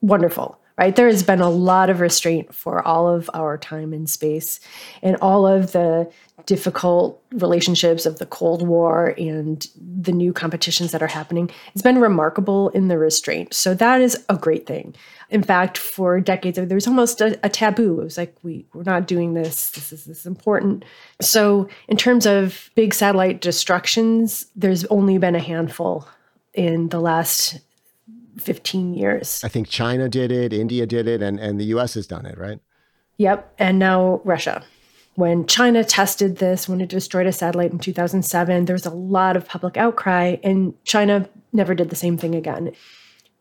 wonderful 0.00 0.58
right? 0.78 0.94
There 0.94 1.08
has 1.08 1.24
been 1.24 1.40
a 1.40 1.50
lot 1.50 1.90
of 1.90 2.00
restraint 2.00 2.54
for 2.54 2.86
all 2.86 3.08
of 3.08 3.28
our 3.34 3.58
time 3.58 3.92
in 3.92 4.06
space 4.06 4.60
and 5.02 5.16
all 5.16 5.46
of 5.46 5.72
the 5.72 6.10
difficult 6.46 7.20
relationships 7.32 8.06
of 8.06 8.20
the 8.20 8.26
Cold 8.26 8.66
War 8.66 9.12
and 9.18 9.66
the 9.76 10.12
new 10.12 10.32
competitions 10.32 10.92
that 10.92 11.02
are 11.02 11.08
happening. 11.08 11.50
It's 11.74 11.82
been 11.82 11.98
remarkable 11.98 12.68
in 12.70 12.86
the 12.86 12.96
restraint. 12.96 13.52
So 13.52 13.74
that 13.74 14.00
is 14.00 14.16
a 14.28 14.36
great 14.36 14.64
thing. 14.64 14.94
In 15.30 15.42
fact, 15.42 15.76
for 15.76 16.20
decades, 16.20 16.56
there 16.56 16.74
was 16.74 16.86
almost 16.86 17.20
a, 17.20 17.38
a 17.42 17.48
taboo. 17.48 18.00
It 18.00 18.04
was 18.04 18.16
like, 18.16 18.36
we, 18.42 18.64
we're 18.72 18.84
not 18.84 19.08
doing 19.08 19.34
this. 19.34 19.70
This 19.72 19.92
is, 19.92 20.04
this 20.04 20.20
is 20.20 20.26
important. 20.26 20.84
So, 21.20 21.68
in 21.88 21.98
terms 21.98 22.24
of 22.24 22.70
big 22.76 22.94
satellite 22.94 23.42
destructions, 23.42 24.46
there's 24.56 24.86
only 24.86 25.18
been 25.18 25.34
a 25.34 25.40
handful 25.40 26.08
in 26.54 26.88
the 26.88 27.00
last 27.00 27.60
15 28.38 28.94
years. 28.94 29.42
I 29.44 29.48
think 29.48 29.68
China 29.68 30.08
did 30.08 30.32
it, 30.32 30.52
India 30.52 30.86
did 30.86 31.06
it, 31.06 31.22
and, 31.22 31.38
and 31.38 31.60
the 31.60 31.66
US 31.66 31.94
has 31.94 32.06
done 32.06 32.26
it, 32.26 32.38
right? 32.38 32.60
Yep. 33.18 33.54
And 33.58 33.78
now 33.78 34.20
Russia. 34.24 34.64
When 35.16 35.46
China 35.46 35.82
tested 35.82 36.36
this, 36.36 36.68
when 36.68 36.80
it 36.80 36.88
destroyed 36.88 37.26
a 37.26 37.32
satellite 37.32 37.72
in 37.72 37.80
2007, 37.80 38.66
there 38.66 38.74
was 38.74 38.86
a 38.86 38.90
lot 38.90 39.36
of 39.36 39.48
public 39.48 39.76
outcry, 39.76 40.36
and 40.44 40.74
China 40.84 41.28
never 41.52 41.74
did 41.74 41.90
the 41.90 41.96
same 41.96 42.16
thing 42.16 42.34
again 42.34 42.72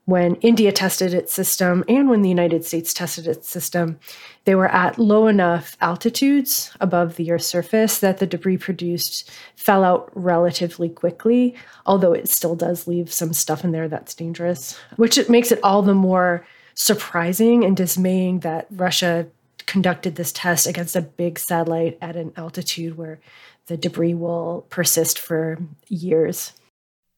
when 0.07 0.35
India 0.35 0.71
tested 0.71 1.13
its 1.13 1.33
system 1.33 1.83
and 1.89 2.09
when 2.09 2.21
the 2.21 2.29
United 2.29 2.63
States 2.63 2.93
tested 2.93 3.27
its 3.27 3.49
system, 3.49 3.99
they 4.45 4.55
were 4.55 4.69
at 4.69 4.97
low 4.97 5.27
enough 5.27 5.75
altitudes 5.81 6.71
above 6.79 7.17
the 7.17 7.29
Earth's 7.29 7.45
surface 7.45 7.99
that 7.99 8.19
the 8.19 8.25
debris 8.25 8.57
produced 8.57 9.29
fell 9.57 9.83
out 9.83 10.09
relatively 10.15 10.87
quickly, 10.87 11.53
although 11.85 12.13
it 12.13 12.29
still 12.29 12.55
does 12.55 12.87
leave 12.87 13.11
some 13.11 13.33
stuff 13.33 13.65
in 13.65 13.73
there 13.73 13.89
that's 13.89 14.13
dangerous, 14.13 14.79
which 14.95 15.27
makes 15.27 15.51
it 15.51 15.59
all 15.61 15.81
the 15.81 15.93
more 15.93 16.47
surprising 16.73 17.65
and 17.65 17.75
dismaying 17.75 18.39
that 18.39 18.65
Russia 18.71 19.27
conducted 19.65 20.15
this 20.15 20.31
test 20.31 20.67
against 20.67 20.95
a 20.95 21.01
big 21.01 21.37
satellite 21.37 21.97
at 22.01 22.15
an 22.15 22.31
altitude 22.37 22.97
where 22.97 23.19
the 23.65 23.75
debris 23.75 24.13
will 24.13 24.65
persist 24.69 25.19
for 25.19 25.57
years. 25.89 26.53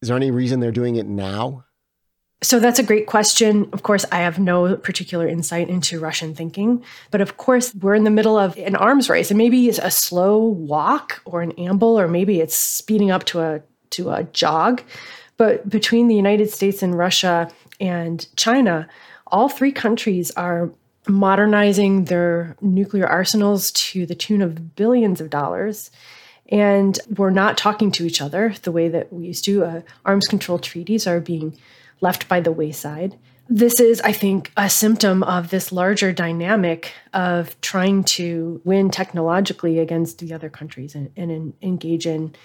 Is 0.01 0.08
there 0.08 0.17
any 0.17 0.31
reason 0.31 0.60
they're 0.60 0.72
doing 0.72 0.96
it 0.96 1.05
now? 1.05 1.65
So 2.41 2.60
that's 2.60 2.79
a 2.79 2.84
great 2.84 3.05
question. 3.05 3.67
Of 3.74 3.84
course, 3.84 4.05
I 4.13 4.19
have 4.19 4.39
no 4.39 4.77
particular 4.77 5.27
insight 5.27 5.67
into 5.67 6.00
Russian 6.00 6.34
thinking, 6.34 6.84
but 7.12 7.19
of 7.19 7.36
course, 7.36 7.75
we're 7.75 7.96
in 7.96 8.05
the 8.05 8.10
middle 8.10 8.38
of 8.38 8.58
an 8.58 8.77
arms 8.77 9.10
race, 9.10 9.29
and 9.29 9.38
maybe 9.38 9.67
it's 9.67 9.79
a 9.79 9.91
slow 9.91 10.38
walk 10.39 11.22
or 11.25 11.41
an 11.41 11.51
amble, 11.53 12.00
or 12.00 12.08
maybe 12.08 12.39
it's 12.39 12.55
speeding 12.55 13.12
up 13.12 13.25
to 13.25 13.41
a 13.41 13.62
to 13.91 14.12
a 14.12 14.24
jog. 14.24 14.81
But 15.36 15.67
between 15.69 16.08
the 16.08 16.15
United 16.15 16.50
States 16.50 16.81
and 16.81 16.98
Russia 16.98 17.51
and 17.79 18.25
China, 18.38 18.88
all 19.27 19.50
three 19.50 19.72
countries 19.72 20.31
are 20.31 20.69
modernizing 21.08 22.05
their 22.05 22.55
nuclear 22.62 23.08
arsenals 23.08 23.72
to 23.72 24.05
the 24.05 24.15
tune 24.15 24.41
of 24.41 24.75
billions 24.75 25.19
of 25.19 25.29
dollars. 25.29 25.91
And 26.50 26.98
we're 27.15 27.29
not 27.29 27.58
talking 27.58 27.91
to 27.93 28.05
each 28.05 28.22
other 28.22 28.53
the 28.63 28.72
way 28.72 28.89
that 28.89 29.12
we 29.13 29.27
used 29.27 29.46
to. 29.46 29.63
Uh, 29.63 29.81
arms 30.05 30.27
control 30.27 30.58
treaties 30.58 31.05
are 31.05 31.19
being 31.19 31.58
left 32.01 32.27
by 32.27 32.39
the 32.39 32.51
wayside. 32.51 33.18
This 33.51 33.79
is, 33.79 34.00
I 34.01 34.12
think, 34.12 34.51
a 34.56 34.70
symptom 34.70 35.24
of 35.24 35.50
this 35.50 35.72
larger 35.72 36.13
dynamic 36.13 36.94
of 37.13 37.60
trying 37.62 38.03
to 38.06 38.62
win 38.63 38.91
technologically 38.91 39.79
against 39.79 40.20
the 40.20 40.34
other 40.34 40.50
countries 40.50 40.94
and, 40.94 41.10
and 41.18 41.32
in, 41.32 41.53
engage 41.63 42.06
in, 42.06 42.36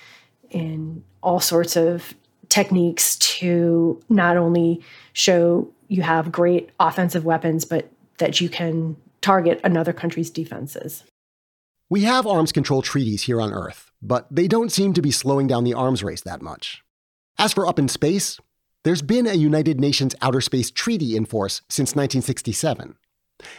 in 0.51 1.05
all 1.23 1.41
sorts 1.41 1.77
of 1.77 2.15
techniques 2.49 3.17
to 3.17 4.01
not 4.09 4.37
only 4.39 4.81
show 5.13 5.71
you 5.89 6.03
have 6.03 6.33
great 6.33 6.71
offensive 6.81 7.25
weapons, 7.25 7.67
but 7.67 7.91
that 8.19 8.41
you 8.41 8.49
can 8.49 8.97
target 9.21 9.61
another 9.63 9.93
country's 9.93 10.31
defenses. 10.31 11.05
We 11.91 12.05
have 12.05 12.27
arms 12.27 12.51
control 12.51 12.81
treaties 12.81 13.25
here 13.25 13.41
on 13.41 13.53
Earth, 13.53 13.91
but 14.01 14.27
they 14.31 14.49
don't 14.49 14.73
seem 14.73 14.95
to 14.95 15.03
be 15.03 15.11
slowing 15.11 15.47
down 15.47 15.65
the 15.65 15.75
arms 15.75 16.03
race 16.03 16.23
that 16.23 16.41
much. 16.41 16.83
As 17.39 17.53
for 17.53 17.67
up 17.67 17.79
in 17.79 17.89
space, 17.89 18.39
there's 18.85 19.03
been 19.03 19.27
a 19.27 19.35
United 19.35 19.81
Nations 19.81 20.15
Outer 20.21 20.43
Space 20.43 20.71
Treaty 20.71 21.17
in 21.17 21.25
force 21.25 21.63
since 21.69 21.91
1967. 21.97 22.97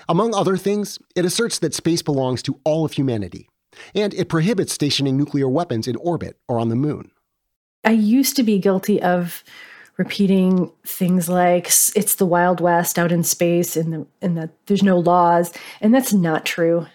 Among 0.08 0.34
other 0.34 0.56
things, 0.56 1.00
it 1.16 1.26
asserts 1.26 1.60
that 1.60 1.74
space 1.74 2.02
belongs 2.02 2.42
to 2.44 2.60
all 2.64 2.86
of 2.86 2.94
humanity, 2.94 3.50
and 3.94 4.14
it 4.14 4.30
prohibits 4.30 4.74
stationing 4.74 5.18
nuclear 5.18 5.50
weapons 5.50 5.88
in 5.88 5.96
orbit 5.98 6.38
or 6.48 6.60
on 6.60 6.70
the 6.70 6.76
moon. 6.76 7.12
I 7.84 7.92
used 7.92 8.36
to 8.36 8.44
be 8.44 8.60
guilty 8.60 9.02
of 9.02 9.44
repeating 9.98 10.72
things 10.86 11.28
like 11.28 11.68
it's 11.68 12.16
the 12.16 12.26
wild 12.26 12.60
west 12.60 13.00
out 13.00 13.12
in 13.12 13.24
space 13.24 13.76
and 13.76 13.94
the 13.94 14.08
and 14.22 14.38
that 14.38 14.50
there's 14.66 14.84
no 14.84 15.00
laws 15.00 15.54
and 15.80 15.94
that's 15.96 16.12
not 16.12 16.46
true 16.46 16.86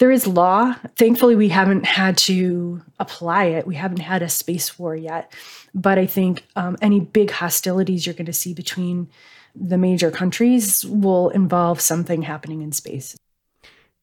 there 0.00 0.10
is 0.10 0.26
law. 0.26 0.74
Thankfully, 0.96 1.36
we 1.36 1.50
haven't 1.50 1.84
had 1.84 2.16
to 2.18 2.80
apply 2.98 3.44
it. 3.44 3.66
We 3.66 3.74
haven't 3.74 4.00
had 4.00 4.22
a 4.22 4.30
space 4.30 4.78
war 4.78 4.96
yet. 4.96 5.32
But 5.74 5.98
I 5.98 6.06
think 6.06 6.42
um, 6.56 6.78
any 6.80 7.00
big 7.00 7.30
hostilities 7.30 8.06
you're 8.06 8.14
going 8.14 8.24
to 8.24 8.32
see 8.32 8.54
between 8.54 9.10
the 9.54 9.76
major 9.76 10.10
countries 10.10 10.86
will 10.86 11.28
involve 11.28 11.82
something 11.82 12.22
happening 12.22 12.62
in 12.62 12.72
space. 12.72 13.14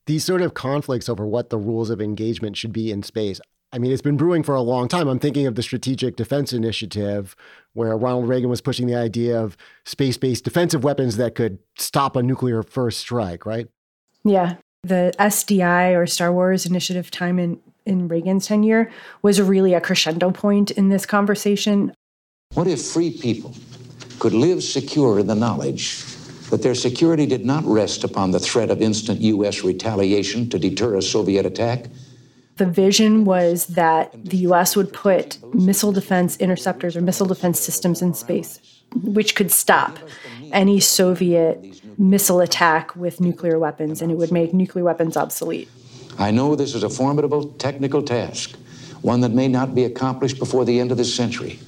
These 0.06 0.24
sort 0.24 0.44
of 0.44 0.54
conflicts 0.54 1.10
over 1.10 1.25
what 1.25 1.50
the 1.50 1.58
rules 1.58 1.89
of 1.89 2.00
engagement 2.00 2.58
should 2.58 2.72
be 2.72 2.92
in 2.92 3.01
space. 3.01 3.42
I 3.74 3.80
mean, 3.80 3.92
it's 3.92 4.01
been 4.01 4.18
brewing 4.18 4.44
for 4.44 4.54
a 4.54 4.62
long 4.62 4.88
time. 4.88 5.08
I'm 5.08 5.20
thinking 5.20 5.48
of 5.48 5.56
the 5.56 5.63
Strategic 5.63 6.16
Defense 6.16 6.54
Initiative, 6.54 7.36
where 7.74 7.98
Ronald 7.98 8.30
Reagan 8.30 8.50
was 8.50 8.62
pushing 8.62 8.86
the 8.86 8.96
idea 8.96 9.42
of 9.42 9.58
space 9.84 10.18
based 10.18 10.44
defensive 10.44 10.84
weapons 10.84 11.18
that 11.18 11.34
could 11.34 11.58
stop 11.77 12.16
a 12.16 12.22
nuclear 12.22 12.62
first 12.62 13.00
strike, 13.00 13.48
right? 13.48 13.68
Yeah 14.24 14.58
the 14.88 15.13
SDI 15.20 15.96
or 15.96 16.08
Star 16.08 16.32
Wars 16.32 16.65
Initiative 16.65 17.12
time 17.12 17.39
in, 17.39 17.60
in 17.86 18.08
Reagan's 18.08 18.48
tenure 18.48 18.89
was 19.22 19.41
really 19.41 19.74
a 19.74 19.82
crescendo 19.82 20.32
point 20.32 20.72
in 20.72 20.89
this 20.89 21.06
conversation. 21.06 21.94
What 22.53 22.67
if 22.67 22.82
free 22.82 23.12
people 23.12 23.53
could 24.20 24.34
live 24.34 24.63
secure 24.63 25.20
in 25.20 25.27
the 25.27 25.36
knowledge 25.36 26.03
that 26.50 26.63
their 26.63 26.75
security 26.75 27.25
did 27.25 27.46
not 27.46 27.63
rest 27.65 28.03
upon 28.03 28.32
the 28.32 28.39
threat 28.39 28.72
of 28.72 28.82
instant 28.82 29.22
U.S. 29.22 29.63
retaliation 29.63 30.50
to 30.50 30.58
deter 30.58 30.96
a 30.96 31.01
Soviet 31.01 31.46
attack? 31.46 31.88
The 32.56 32.65
vision 32.65 33.25
was 33.25 33.67
that 33.67 34.12
the 34.13 34.38
U.S. 34.38 34.75
would 34.75 34.91
put 34.91 35.38
missile 35.53 35.91
defense 35.91 36.38
interceptors 36.38 36.96
or 36.96 37.01
missile 37.01 37.27
defense 37.27 37.60
systems 37.60 38.01
in 38.01 38.15
space, 38.15 38.60
which 39.03 39.36
could 39.36 39.51
stop 39.51 40.00
any 40.51 40.79
Soviet 40.79 41.82
missile 41.98 42.39
attack 42.39 42.96
with 42.96 43.20
nuclear 43.20 43.58
weapons, 43.58 44.01
and 44.01 44.12
it 44.12 44.16
would 44.16 44.32
make 44.32 44.54
nuclear 44.54 44.84
weapons 44.84 45.18
obsolete. 45.18 45.70
I 46.18 46.32
know 46.32 46.56
this 46.56 46.75
is 46.75 46.84
a 46.84 46.89
formidable 46.89 47.50
technical 47.54 48.01
task, 48.01 48.56
one 49.01 49.22
that 49.22 49.32
may 49.32 49.48
not 49.48 49.75
be 49.75 49.84
accomplished 49.84 50.39
before 50.39 50.66
the 50.66 50.80
end 50.80 50.92
of 50.92 50.98
this 50.98 51.13
century. 51.13 51.60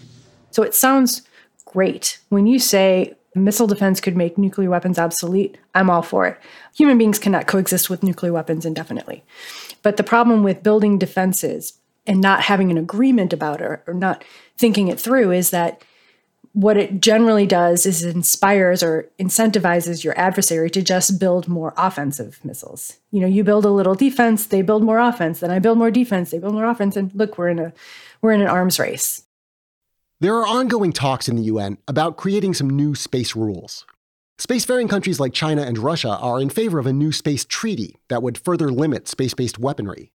So 0.52 0.64
it 0.64 0.74
sounds 0.74 1.22
great. 1.66 2.20
When 2.30 2.48
you 2.48 2.60
say 2.60 3.16
missile 3.36 3.68
defense 3.68 4.02
could 4.02 4.18
make 4.18 4.38
nuclear 4.38 4.70
weapons 4.70 4.98
obsolete, 4.98 5.58
I'm 5.76 5.90
all 5.90 6.02
for 6.02 6.26
it. 6.26 6.38
Human 6.76 6.98
beings 6.98 7.20
cannot 7.20 7.48
coexist 7.48 7.90
with 7.90 8.04
nuclear 8.04 8.34
weapons 8.34 8.66
indefinitely. 8.66 9.24
But 9.82 9.98
the 9.98 10.04
problem 10.04 10.44
with 10.44 10.64
building 10.64 10.98
defenses 10.98 11.74
and 12.08 12.20
not 12.20 12.42
having 12.42 12.72
an 12.72 12.78
agreement 12.78 13.34
about 13.34 13.62
it 13.62 13.82
or 13.86 13.94
not 13.94 14.24
thinking 14.58 14.88
it 14.88 15.00
through 15.00 15.32
is 15.32 15.52
that 15.52 15.84
what 16.54 16.78
it 16.78 17.00
generally 17.00 17.46
does 17.46 17.86
is 17.86 18.04
it 18.04 18.16
inspires 18.16 18.82
or 18.82 19.10
incentivizes 19.20 20.04
your 20.04 20.18
adversary 20.18 20.70
to 20.72 20.82
just 20.82 21.20
build 21.20 21.48
more 21.48 21.74
offensive 21.78 22.40
missiles. 22.44 22.98
You 23.12 23.22
know, 23.22 23.28
you 23.28 23.44
build 23.44 23.66
a 23.66 23.70
little 23.70 23.96
defense, 23.96 24.48
they 24.48 24.62
build 24.62 24.84
more 24.84 25.00
offense, 25.00 25.40
then 25.40 25.52
I 25.52 25.60
build 25.60 25.78
more 25.78 25.92
defense, 25.92 26.32
they 26.32 26.40
build 26.40 26.54
more 26.54 26.66
offense, 26.66 26.96
and 26.96 27.14
look, 27.14 27.38
we're 27.38 27.50
in 27.50 27.60
a 27.60 27.74
we're 28.22 28.34
in 28.34 28.42
an 28.42 28.48
arms 28.48 28.80
race. 28.80 29.24
There 30.20 30.36
are 30.36 30.48
ongoing 30.48 30.92
talks 30.92 31.30
in 31.30 31.38
the 31.38 31.44
UN 31.44 31.78
about 31.88 32.18
creating 32.18 32.54
some 32.54 32.70
new 32.70 32.94
space 32.96 33.36
rules. 33.36 33.86
Spacefaring 34.38 34.90
countries 34.90 35.20
like 35.20 35.34
China 35.34 35.62
and 35.62 35.78
Russia 35.78 36.18
are 36.18 36.42
in 36.42 36.50
favor 36.50 36.80
of 36.80 36.88
a 36.88 36.94
new 36.94 37.12
space 37.12 37.46
treaty 37.46 38.00
that 38.10 38.24
would 38.24 38.38
further 38.38 38.72
limit 38.72 39.08
space 39.08 39.34
based 39.34 39.60
weaponry. 39.60 40.12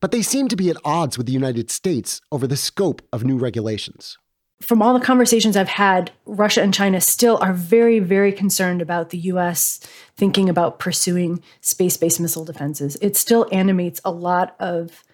But 0.00 0.10
they 0.10 0.22
seem 0.22 0.48
to 0.48 0.56
be 0.56 0.70
at 0.70 0.76
odds 0.84 1.16
with 1.16 1.26
the 1.26 1.32
United 1.32 1.70
States 1.70 2.20
over 2.32 2.46
the 2.46 2.56
scope 2.56 3.02
of 3.12 3.24
new 3.24 3.38
regulations 3.38 4.18
from 4.60 4.80
all 4.80 4.94
the 4.98 5.04
conversations 5.04 5.56
I've 5.56 5.68
had, 5.68 6.10
Russia 6.24 6.62
and 6.62 6.72
China 6.72 7.00
still 7.00 7.38
are 7.42 7.52
very, 7.52 7.98
very 7.98 8.32
concerned 8.32 8.80
about 8.80 9.10
the 9.10 9.18
US 9.18 9.80
thinking 10.16 10.48
about 10.48 10.78
pursuing 10.78 11.42
space 11.60 11.96
based 11.96 12.20
missile 12.20 12.44
defenses. 12.44 12.96
It 13.02 13.16
still 13.16 13.46
animates 13.52 14.00
a 14.04 14.10
lot 14.10 14.56
of 14.58 15.04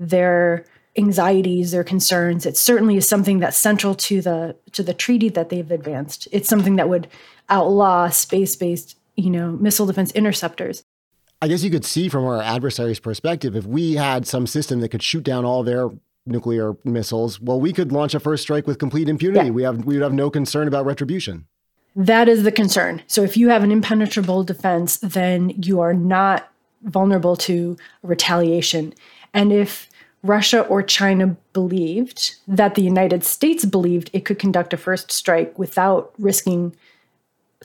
their 0.00 0.64
anxieties, 0.96 1.70
their 1.70 1.84
concerns. 1.84 2.44
It 2.44 2.56
certainly 2.56 2.96
is 2.96 3.08
something 3.08 3.38
that's 3.38 3.56
central 3.56 3.94
to 3.94 4.20
the 4.20 4.56
to 4.72 4.82
the 4.82 4.94
treaty 4.94 5.28
that 5.28 5.48
they've 5.48 5.70
advanced. 5.70 6.26
It's 6.32 6.48
something 6.48 6.76
that 6.76 6.88
would 6.88 7.08
outlaw 7.48 8.08
space 8.08 8.56
based, 8.56 8.98
you 9.16 9.30
know, 9.30 9.52
missile 9.52 9.86
defense 9.86 10.10
interceptors. 10.12 10.82
I 11.40 11.46
guess 11.46 11.62
you 11.62 11.70
could 11.70 11.84
see 11.84 12.08
from 12.08 12.24
our 12.24 12.42
adversary's 12.42 12.98
perspective 12.98 13.54
if 13.54 13.64
we 13.64 13.94
had 13.94 14.26
some 14.26 14.46
system 14.48 14.80
that 14.80 14.88
could 14.88 15.04
shoot 15.04 15.22
down 15.22 15.44
all 15.44 15.62
their 15.62 15.88
nuclear 16.28 16.76
missiles, 16.84 17.40
well, 17.40 17.60
we 17.60 17.72
could 17.72 17.92
launch 17.92 18.14
a 18.14 18.20
first 18.20 18.42
strike 18.42 18.66
with 18.66 18.78
complete 18.78 19.08
impunity. 19.08 19.46
Yeah. 19.46 19.52
We 19.52 19.62
have 19.62 19.84
we 19.84 19.94
would 19.94 20.02
have 20.02 20.12
no 20.12 20.30
concern 20.30 20.68
about 20.68 20.86
retribution. 20.86 21.46
That 21.96 22.28
is 22.28 22.44
the 22.44 22.52
concern. 22.52 23.02
So 23.06 23.22
if 23.22 23.36
you 23.36 23.48
have 23.48 23.64
an 23.64 23.72
impenetrable 23.72 24.44
defense, 24.44 24.98
then 24.98 25.50
you 25.50 25.80
are 25.80 25.94
not 25.94 26.48
vulnerable 26.82 27.36
to 27.36 27.76
retaliation. 28.02 28.94
And 29.34 29.52
if 29.52 29.88
Russia 30.22 30.62
or 30.62 30.82
China 30.82 31.36
believed 31.52 32.36
that 32.46 32.74
the 32.74 32.82
United 32.82 33.24
States 33.24 33.64
believed 33.64 34.10
it 34.12 34.24
could 34.24 34.38
conduct 34.38 34.72
a 34.72 34.76
first 34.76 35.10
strike 35.10 35.58
without 35.58 36.12
risking 36.18 36.74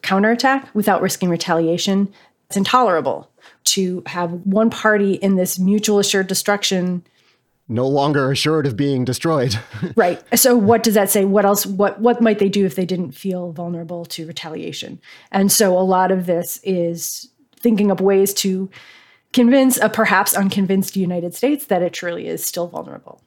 counterattack, 0.01 0.74
without 0.74 1.01
risking 1.01 1.29
retaliation, 1.29 2.12
it's 2.48 2.58
intolerable 2.58 3.29
to 3.65 4.03
have 4.08 4.32
one 4.46 4.70
party 4.70 5.13
in 5.13 5.36
this 5.36 5.58
mutual 5.58 6.00
assured 6.00 6.27
destruction 6.27 7.03
no 7.67 7.88
longer 7.88 8.32
assured 8.32 8.65
of 8.65 8.75
being 8.75 9.05
destroyed. 9.05 9.58
right. 9.96 10.22
So 10.38 10.58
what 10.58 10.84
does 10.84 10.96
that 10.96 11.10
say? 11.10 11.25
What 11.25 11.46
else 11.46 11.65
what 11.65 12.00
what 12.00 12.22
might 12.22 12.39
they 12.39 12.50
do 12.50 12.65
if 12.65 12.75
they 12.75 12.86
didn't 12.86 13.13
feel 13.13 13.51
vulnerable 13.51 14.05
to 14.05 14.27
retaliation? 14.27 15.00
And 15.32 15.51
so 15.51 15.77
a 15.77 15.82
lot 15.82 16.12
of 16.12 16.25
this 16.25 16.60
is 16.63 17.29
thinking 17.58 17.91
up 17.91 18.01
ways 18.01 18.34
to 18.34 18.70
convince 19.32 19.77
a 19.77 19.89
perhaps 19.89 20.36
unconvinced 20.36 20.96
United 20.96 21.34
States 21.34 21.65
that 21.65 21.82
it 21.82 21.93
truly 21.93 22.27
is 22.27 22.46
still 22.46 22.67
vulnerable. 22.67 23.22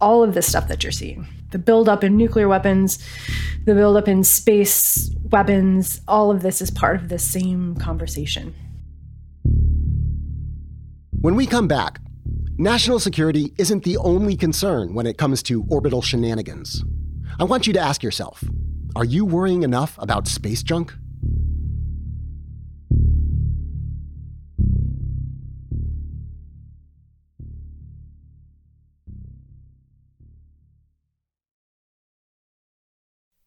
All 0.00 0.24
of 0.24 0.34
this 0.34 0.48
stuff 0.48 0.66
that 0.68 0.82
you're 0.82 0.90
seeing, 0.90 1.28
the 1.50 1.58
buildup 1.58 2.02
in 2.02 2.16
nuclear 2.16 2.48
weapons, 2.48 2.98
the 3.64 3.74
buildup 3.74 4.08
in 4.08 4.24
space 4.24 5.14
weapons, 5.30 6.00
all 6.08 6.30
of 6.30 6.42
this 6.42 6.60
is 6.60 6.70
part 6.70 6.96
of 6.96 7.08
the 7.08 7.18
same 7.18 7.76
conversation. 7.76 8.54
When 11.20 11.36
we 11.36 11.46
come 11.46 11.68
back, 11.68 12.00
national 12.58 12.98
security 12.98 13.52
isn't 13.58 13.84
the 13.84 13.96
only 13.98 14.36
concern 14.36 14.94
when 14.94 15.06
it 15.06 15.18
comes 15.18 15.42
to 15.44 15.64
orbital 15.68 16.02
shenanigans. 16.02 16.84
I 17.38 17.44
want 17.44 17.66
you 17.66 17.72
to 17.72 17.80
ask 17.80 18.02
yourself 18.02 18.44
are 18.94 19.04
you 19.04 19.24
worrying 19.24 19.62
enough 19.62 19.96
about 19.98 20.28
space 20.28 20.62
junk? 20.62 20.94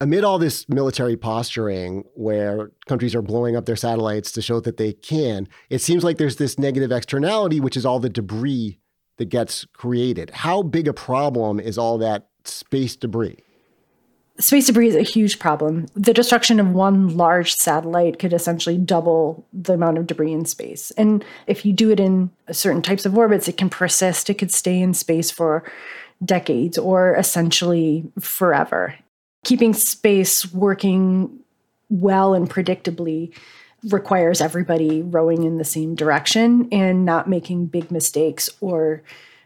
amid 0.01 0.23
all 0.23 0.37
this 0.37 0.67
military 0.69 1.15
posturing 1.15 2.03
where 2.13 2.69
countries 2.85 3.15
are 3.15 3.21
blowing 3.21 3.55
up 3.55 3.65
their 3.65 3.75
satellites 3.75 4.31
to 4.31 4.41
show 4.41 4.59
that 4.59 4.77
they 4.77 4.93
can, 4.93 5.47
it 5.69 5.79
seems 5.79 6.03
like 6.03 6.17
there's 6.17 6.35
this 6.35 6.59
negative 6.59 6.91
externality, 6.91 7.59
which 7.59 7.75
is 7.75 7.85
all 7.85 7.99
the 7.99 8.09
debris 8.09 8.77
that 9.17 9.25
gets 9.25 9.65
created. 9.73 10.29
How 10.31 10.63
big 10.63 10.87
a 10.87 10.93
problem 10.93 11.59
is 11.59 11.77
all 11.77 11.97
that 11.99 12.27
space 12.43 12.95
debris? 12.95 13.39
Space 14.37 14.67
debris 14.67 14.89
is 14.89 14.95
a 14.95 15.01
huge 15.01 15.39
problem. 15.39 15.85
The 15.95 16.13
destruction 16.13 16.59
of 16.59 16.71
one 16.71 17.15
large 17.15 17.55
satellite 17.55 18.19
could 18.19 18.33
essentially 18.33 18.77
double 18.77 19.45
the 19.53 19.73
amount 19.73 19.97
of 19.97 20.07
debris 20.07 20.33
in 20.33 20.43
space. 20.43 20.91
And 20.91 21.23
if 21.47 21.65
you 21.65 21.71
do 21.71 21.89
it 21.89 22.01
in 22.01 22.29
certain 22.51 22.81
types 22.81 23.05
of 23.05 23.17
orbits, 23.17 23.47
it 23.47 23.55
can 23.55 23.69
persist. 23.69 24.29
It 24.29 24.33
could 24.33 24.53
stay 24.53 24.81
in 24.81 24.93
space 24.93 25.31
for 25.31 25.63
decades 26.23 26.77
or 26.77 27.15
essentially 27.15 28.03
forever 28.19 28.95
keeping 29.45 29.73
space 29.73 30.51
working 30.51 31.39
well 31.89 32.33
and 32.33 32.49
predictably 32.49 33.33
requires 33.89 34.41
everybody 34.41 35.01
rowing 35.01 35.43
in 35.43 35.57
the 35.57 35.63
same 35.63 35.95
direction 35.95 36.67
and 36.71 37.05
not 37.05 37.29
making 37.29 37.67
big 37.67 37.91
mistakes 37.91 38.49
or 38.61 39.03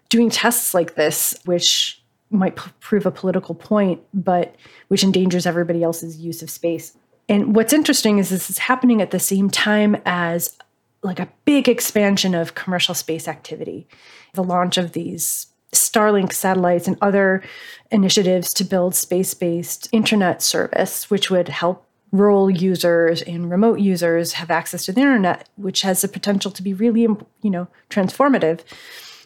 doing 0.09 0.29
tests 0.29 0.73
like 0.73 0.95
this, 0.95 1.37
which 1.45 2.01
might 2.31 2.55
p- 2.55 2.71
prove 2.79 3.05
a 3.05 3.11
political 3.11 3.55
point, 3.55 4.01
but 4.13 4.55
which 4.87 5.03
endangers 5.03 5.45
everybody 5.45 5.83
else's 5.83 6.17
use 6.17 6.41
of 6.41 6.49
space. 6.49 6.95
And 7.27 7.55
what's 7.55 7.73
interesting 7.73 8.17
is 8.17 8.29
this 8.29 8.49
is 8.49 8.57
happening 8.57 9.01
at 9.01 9.11
the 9.11 9.19
same 9.19 9.49
time 9.49 9.97
as 10.05 10.57
like 11.03 11.19
a 11.19 11.29
big 11.45 11.69
expansion 11.69 12.35
of 12.35 12.55
commercial 12.55 12.93
space 12.93 13.27
activity. 13.27 13.87
The 14.33 14.43
launch 14.43 14.77
of 14.77 14.91
these 14.91 15.47
Starlink 15.73 16.33
satellites 16.33 16.87
and 16.87 16.97
other 17.01 17.43
initiatives 17.91 18.53
to 18.53 18.63
build 18.63 18.95
space 18.95 19.33
based 19.33 19.87
internet 19.91 20.41
service, 20.41 21.09
which 21.09 21.29
would 21.29 21.47
help 21.47 21.85
rural 22.11 22.49
users 22.49 23.21
and 23.21 23.49
remote 23.49 23.79
users 23.79 24.33
have 24.33 24.49
access 24.49 24.85
to 24.85 24.91
the 24.91 25.01
internet, 25.01 25.47
which 25.55 25.81
has 25.81 26.01
the 26.01 26.07
potential 26.07 26.51
to 26.51 26.63
be 26.63 26.73
really, 26.73 27.01
you 27.01 27.49
know, 27.49 27.67
transformative. 27.89 28.61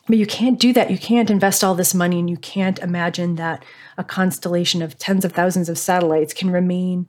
But 0.08 0.18
you 0.18 0.26
can't 0.26 0.60
do 0.60 0.74
that. 0.74 0.92
You 0.92 0.98
can't 0.98 1.30
invest 1.30 1.64
all 1.64 1.76
this 1.76 1.94
money 1.94 2.20
and 2.20 2.30
you 2.30 2.38
can't 2.38 2.80
imagine 2.80 3.36
that 3.36 3.64
a 3.98 4.04
constellation 4.04 4.82
of 4.82 4.98
tens 4.98 5.24
of 5.24 5.32
thousands 5.32 5.70
of 5.70 5.78
satellites 5.78 6.34
can 6.34 6.52
remain 6.52 7.08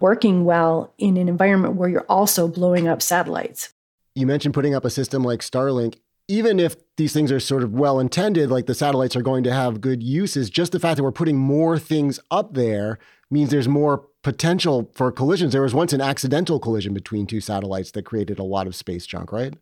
working 0.00 0.44
well 0.44 0.92
in 0.98 1.16
an 1.16 1.28
environment 1.28 1.76
where 1.76 1.88
you're 1.88 2.04
also 2.08 2.46
blowing 2.46 2.86
up 2.86 3.00
satellites. 3.00 3.72
You 4.14 4.26
mentioned 4.26 4.52
putting 4.52 4.74
up 4.74 4.84
a 4.84 4.90
system 4.90 5.22
like 5.22 5.40
Starlink 5.40 5.96
even 6.28 6.58
if 6.58 6.76
these 6.96 7.12
things 7.12 7.30
are 7.30 7.38
sort 7.38 7.62
of 7.62 7.72
well 7.72 8.00
intended, 8.00 8.50
like 8.50 8.66
the 8.66 8.74
satellites 8.74 9.14
are 9.14 9.22
going 9.22 9.44
to 9.44 9.52
have 9.52 9.80
good 9.80 10.02
uses, 10.02 10.50
just 10.50 10.72
the 10.72 10.80
fact 10.80 10.96
that 10.96 11.04
we're 11.04 11.12
putting 11.12 11.36
more 11.36 11.78
things 11.78 12.18
up 12.30 12.54
there 12.54 12.98
means 13.30 13.50
there's 13.50 13.68
more 13.68 14.04
potential 14.22 14.90
for 14.94 15.10
collisions. 15.12 15.52
There 15.52 15.62
was 15.62 15.74
once 15.74 15.92
an 15.92 16.00
accidental 16.00 16.58
collision 16.58 16.94
between 16.94 17.26
two 17.26 17.40
satellites 17.40 17.92
that 17.92 18.04
created 18.04 18.38
a 18.38 18.44
lot 18.44 18.66
of 18.66 18.74
space 18.74 19.06
junk, 19.06 19.32
right? 19.32 19.54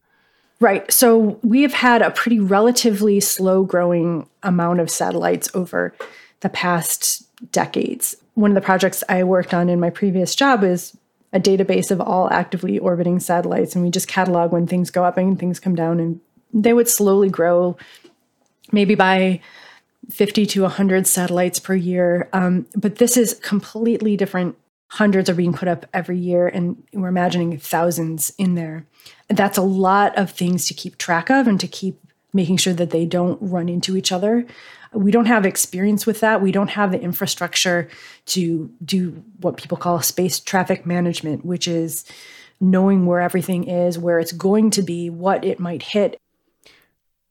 Right. 0.60 0.90
So 0.92 1.38
we 1.42 1.62
have 1.62 1.74
had 1.74 2.00
a 2.00 2.10
pretty 2.10 2.40
relatively 2.40 3.20
slow 3.20 3.64
growing 3.64 4.28
amount 4.42 4.80
of 4.80 4.90
satellites 4.90 5.50
over 5.54 5.94
the 6.40 6.48
past 6.48 7.26
decades. 7.52 8.16
One 8.34 8.50
of 8.50 8.54
the 8.54 8.60
projects 8.60 9.02
I 9.08 9.24
worked 9.24 9.52
on 9.52 9.68
in 9.68 9.80
my 9.80 9.90
previous 9.90 10.34
job 10.34 10.62
is 10.62 10.96
a 11.32 11.40
database 11.40 11.90
of 11.90 12.00
all 12.00 12.32
actively 12.32 12.78
orbiting 12.78 13.18
satellites, 13.18 13.74
and 13.74 13.84
we 13.84 13.90
just 13.90 14.06
catalog 14.06 14.52
when 14.52 14.66
things 14.66 14.90
go 14.90 15.04
up 15.04 15.18
and 15.18 15.38
things 15.38 15.58
come 15.58 15.74
down 15.74 15.98
and 15.98 16.20
they 16.52 16.72
would 16.72 16.88
slowly 16.88 17.28
grow, 17.28 17.76
maybe 18.70 18.94
by 18.94 19.40
50 20.10 20.46
to 20.46 20.62
100 20.62 21.06
satellites 21.06 21.58
per 21.58 21.74
year. 21.74 22.28
Um, 22.32 22.66
but 22.74 22.96
this 22.96 23.16
is 23.16 23.34
completely 23.34 24.16
different. 24.16 24.56
Hundreds 24.88 25.28
are 25.28 25.34
being 25.34 25.52
put 25.52 25.68
up 25.68 25.86
every 25.92 26.18
year, 26.18 26.46
and 26.46 26.82
we're 26.92 27.08
imagining 27.08 27.58
thousands 27.58 28.32
in 28.38 28.54
there. 28.54 28.86
That's 29.28 29.58
a 29.58 29.62
lot 29.62 30.16
of 30.16 30.30
things 30.30 30.66
to 30.68 30.74
keep 30.74 30.98
track 30.98 31.30
of 31.30 31.48
and 31.48 31.58
to 31.60 31.66
keep 31.66 31.98
making 32.32 32.58
sure 32.58 32.74
that 32.74 32.90
they 32.90 33.06
don't 33.06 33.38
run 33.40 33.68
into 33.68 33.96
each 33.96 34.12
other. 34.12 34.46
We 34.92 35.10
don't 35.10 35.26
have 35.26 35.46
experience 35.46 36.06
with 36.06 36.20
that. 36.20 36.42
We 36.42 36.52
don't 36.52 36.70
have 36.70 36.92
the 36.92 37.00
infrastructure 37.00 37.88
to 38.26 38.70
do 38.84 39.22
what 39.40 39.56
people 39.56 39.76
call 39.76 40.00
space 40.02 40.38
traffic 40.38 40.86
management, 40.86 41.44
which 41.44 41.66
is 41.66 42.04
knowing 42.60 43.06
where 43.06 43.20
everything 43.20 43.64
is, 43.64 43.98
where 43.98 44.20
it's 44.20 44.32
going 44.32 44.70
to 44.70 44.82
be, 44.82 45.10
what 45.10 45.44
it 45.44 45.58
might 45.58 45.82
hit, 45.82 46.20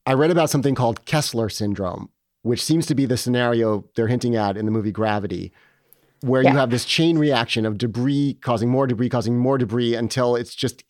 I 0.06 0.14
read 0.14 0.32
about 0.32 0.50
something 0.50 0.76
called 0.76 1.06
Kessler 1.06 1.48
syndrome, 1.48 2.10
which 2.44 2.64
seems 2.64 2.86
to 2.86 2.96
be 2.96 3.06
the 3.06 3.18
scenario 3.18 3.84
they're 3.96 4.08
hinting 4.08 4.36
at 4.36 4.56
in 4.56 4.66
the 4.66 4.72
movie 4.72 4.92
Gravity, 4.92 5.52
where 6.22 6.44
yeah. 6.44 6.52
you 6.52 6.58
have 6.58 6.70
this 6.70 6.86
chain 6.86 7.18
reaction 7.18 7.66
of 7.66 7.78
debris 7.78 8.38
causing 8.42 8.70
more 8.70 8.86
debris, 8.88 9.10
causing 9.10 9.38
more 9.38 9.58
debris 9.58 9.96
until 9.96 10.36
it's 10.36 10.54
just 10.54 10.84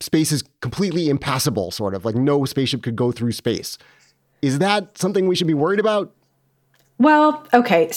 space 0.00 0.32
is 0.32 0.42
completely 0.60 1.10
impassable, 1.10 1.70
sort 1.70 1.94
of 1.94 2.04
like 2.04 2.14
no 2.14 2.44
spaceship 2.44 2.82
could 2.82 2.96
go 2.96 3.12
through 3.12 3.32
space. 3.32 3.76
Is 4.42 4.58
that 4.58 4.96
something 4.96 5.28
we 5.28 5.36
should 5.36 5.46
be 5.46 5.54
worried 5.54 5.80
about? 5.80 6.12
Well, 6.98 7.46
okay. 7.52 7.90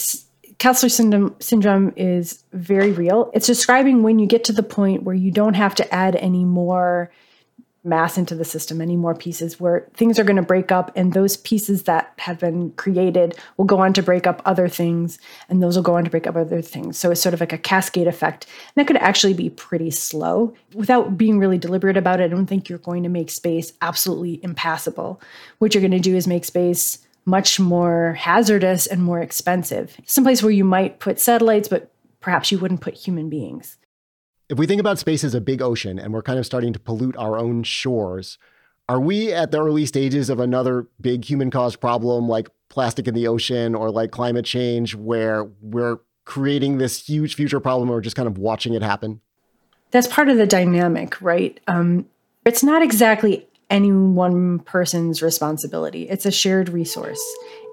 Kessler 0.59 0.89
syndrome, 0.89 1.35
syndrome 1.39 1.93
is 1.95 2.43
very 2.53 2.91
real. 2.91 3.31
It's 3.33 3.47
describing 3.47 4.03
when 4.03 4.19
you 4.19 4.27
get 4.27 4.43
to 4.45 4.53
the 4.53 4.63
point 4.63 5.03
where 5.03 5.15
you 5.15 5.31
don't 5.31 5.55
have 5.55 5.75
to 5.75 5.93
add 5.93 6.15
any 6.17 6.45
more 6.45 7.11
mass 7.83 8.17
into 8.17 8.33
the 8.33 8.45
system 8.45 8.81
any 8.81 8.95
more 8.95 9.13
pieces 9.13 9.59
where 9.59 9.87
things 9.93 10.17
are 10.17 10.23
going 10.23 10.37
to 10.37 10.41
break 10.41 10.71
up 10.71 10.91
and 10.95 11.13
those 11.13 11.35
pieces 11.37 11.83
that 11.83 12.13
have 12.17 12.39
been 12.39 12.71
created 12.71 13.37
will 13.57 13.65
go 13.65 13.79
on 13.79 13.91
to 13.91 14.01
break 14.01 14.25
up 14.25 14.41
other 14.45 14.69
things 14.69 15.19
and 15.49 15.61
those 15.61 15.75
will 15.75 15.83
go 15.83 15.95
on 15.97 16.03
to 16.05 16.09
break 16.09 16.25
up 16.25 16.35
other 16.35 16.61
things. 16.61 16.97
So 16.97 17.11
it's 17.11 17.21
sort 17.21 17.33
of 17.33 17.41
like 17.41 17.51
a 17.51 17.57
cascade 17.57 18.07
effect. 18.07 18.45
And 18.45 18.73
that 18.75 18.87
could 18.87 19.01
actually 19.01 19.33
be 19.33 19.49
pretty 19.49 19.91
slow. 19.91 20.53
Without 20.73 21.17
being 21.17 21.39
really 21.39 21.57
deliberate 21.57 21.97
about 21.97 22.21
it 22.21 22.23
i 22.23 22.27
don't 22.27 22.47
think 22.47 22.69
you're 22.69 22.79
going 22.79 23.03
to 23.03 23.09
make 23.09 23.29
space 23.29 23.73
absolutely 23.81 24.39
impassable. 24.43 25.21
What 25.59 25.73
you're 25.73 25.81
going 25.81 25.91
to 25.91 25.99
do 25.99 26.15
is 26.15 26.25
make 26.25 26.45
space 26.45 26.99
much 27.25 27.59
more 27.59 28.13
hazardous 28.13 28.87
and 28.87 29.03
more 29.03 29.19
expensive. 29.19 29.97
Someplace 30.05 30.41
where 30.41 30.51
you 30.51 30.63
might 30.63 30.99
put 30.99 31.19
satellites 31.19 31.67
but 31.67 31.91
perhaps 32.21 32.51
you 32.51 32.59
wouldn't 32.59 32.81
put 32.81 32.93
human 32.93 33.29
beings 33.29 33.77
if 34.53 34.59
we 34.59 34.67
think 34.67 34.79
about 34.79 34.99
space 34.99 35.23
as 35.23 35.33
a 35.33 35.41
big 35.41 35.63
ocean 35.63 35.97
and 35.97 36.13
we're 36.13 36.21
kind 36.21 36.37
of 36.37 36.45
starting 36.45 36.73
to 36.73 36.79
pollute 36.79 37.17
our 37.17 37.39
own 37.39 37.63
shores, 37.63 38.37
are 38.87 38.99
we 38.99 39.33
at 39.33 39.49
the 39.49 39.59
early 39.59 39.87
stages 39.87 40.29
of 40.29 40.39
another 40.39 40.87
big 41.01 41.25
human 41.25 41.49
caused 41.49 41.81
problem 41.81 42.29
like 42.29 42.49
plastic 42.69 43.07
in 43.07 43.15
the 43.15 43.27
ocean 43.27 43.73
or 43.73 43.89
like 43.89 44.11
climate 44.11 44.45
change 44.45 44.93
where 44.93 45.45
we're 45.59 45.97
creating 46.25 46.77
this 46.77 47.03
huge 47.03 47.33
future 47.33 47.59
problem 47.59 47.89
or 47.89 47.99
just 47.99 48.15
kind 48.15 48.27
of 48.27 48.37
watching 48.37 48.75
it 48.75 48.83
happen? 48.83 49.21
That's 49.89 50.07
part 50.07 50.29
of 50.29 50.37
the 50.37 50.45
dynamic, 50.45 51.19
right? 51.19 51.59
Um, 51.65 52.05
it's 52.45 52.61
not 52.63 52.83
exactly 52.83 53.47
any 53.71 53.91
one 53.91 54.59
person's 54.59 55.23
responsibility, 55.23 56.07
it's 56.07 56.27
a 56.27 56.31
shared 56.31 56.69
resource. 56.69 57.23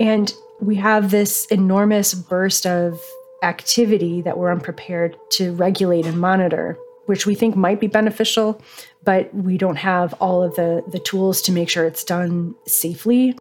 And 0.00 0.32
we 0.62 0.76
have 0.76 1.10
this 1.10 1.44
enormous 1.50 2.14
burst 2.14 2.64
of 2.64 2.98
activity 3.42 4.20
that 4.22 4.38
we're 4.38 4.52
unprepared 4.52 5.16
to 5.30 5.52
regulate 5.54 6.06
and 6.06 6.20
monitor, 6.20 6.78
which 7.06 7.26
we 7.26 7.34
think 7.34 7.56
might 7.56 7.80
be 7.80 7.86
beneficial, 7.86 8.60
but 9.04 9.34
we 9.34 9.56
don't 9.58 9.76
have 9.76 10.14
all 10.14 10.42
of 10.42 10.54
the, 10.56 10.82
the 10.88 10.98
tools 10.98 11.42
to 11.42 11.52
make 11.52 11.68
sure 11.68 11.84
it's 11.84 12.04
done 12.04 12.54
safely. 12.66 13.36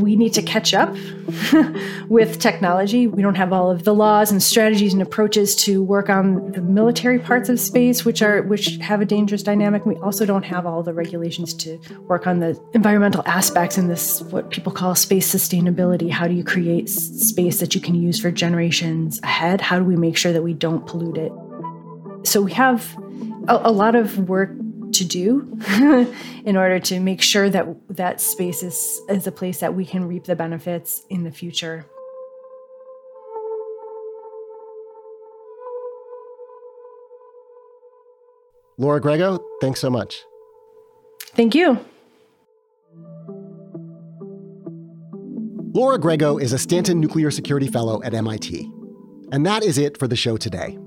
We 0.00 0.16
need 0.16 0.32
to 0.34 0.42
catch 0.42 0.74
up 0.74 0.94
with 2.08 2.38
technology. 2.38 3.06
We 3.06 3.22
don't 3.22 3.36
have 3.36 3.52
all 3.52 3.70
of 3.70 3.84
the 3.84 3.94
laws 3.94 4.30
and 4.30 4.42
strategies 4.42 4.92
and 4.92 5.00
approaches 5.00 5.54
to 5.56 5.82
work 5.82 6.08
on 6.08 6.52
the 6.52 6.60
military 6.60 7.18
parts 7.18 7.48
of 7.48 7.60
space, 7.60 8.04
which 8.04 8.22
are 8.22 8.42
which 8.42 8.76
have 8.78 9.00
a 9.00 9.04
dangerous 9.04 9.42
dynamic. 9.42 9.86
We 9.86 9.96
also 9.96 10.26
don't 10.26 10.44
have 10.44 10.66
all 10.66 10.82
the 10.82 10.92
regulations 10.92 11.54
to 11.54 11.78
work 12.08 12.26
on 12.26 12.40
the 12.40 12.60
environmental 12.72 13.22
aspects 13.26 13.78
in 13.78 13.88
this 13.88 14.22
what 14.22 14.50
people 14.50 14.72
call 14.72 14.94
space 14.94 15.32
sustainability. 15.32 16.10
How 16.10 16.26
do 16.26 16.34
you 16.34 16.44
create 16.44 16.88
space 16.88 17.60
that 17.60 17.74
you 17.74 17.80
can 17.80 17.94
use 17.94 18.20
for 18.20 18.30
generations 18.30 19.20
ahead? 19.22 19.60
How 19.60 19.78
do 19.78 19.84
we 19.84 19.96
make 19.96 20.16
sure 20.16 20.32
that 20.32 20.42
we 20.42 20.54
don't 20.54 20.86
pollute 20.86 21.16
it? 21.16 21.32
So 22.24 22.40
we 22.40 22.52
have 22.52 22.96
a, 23.48 23.60
a 23.64 23.72
lot 23.72 23.94
of 23.94 24.28
work 24.28 24.50
to 24.94 25.04
do 25.04 25.58
in 26.44 26.56
order 26.56 26.78
to 26.80 27.00
make 27.00 27.22
sure 27.22 27.50
that 27.50 27.66
that 27.88 28.20
space 28.20 28.62
is, 28.62 29.00
is 29.08 29.26
a 29.26 29.32
place 29.32 29.60
that 29.60 29.74
we 29.74 29.84
can 29.84 30.06
reap 30.06 30.24
the 30.24 30.36
benefits 30.36 31.04
in 31.10 31.24
the 31.24 31.30
future. 31.30 31.86
Laura 38.76 39.00
Grego, 39.00 39.38
thanks 39.60 39.80
so 39.80 39.88
much. 39.88 40.24
Thank 41.36 41.54
you. 41.54 41.78
Laura 45.74 45.98
Grego 45.98 46.38
is 46.38 46.52
a 46.52 46.58
Stanton 46.58 47.00
Nuclear 47.00 47.30
Security 47.30 47.66
Fellow 47.66 48.02
at 48.02 48.14
MIT. 48.14 48.70
And 49.32 49.44
that 49.44 49.64
is 49.64 49.78
it 49.78 49.98
for 49.98 50.06
the 50.06 50.16
show 50.16 50.36
today. 50.36 50.78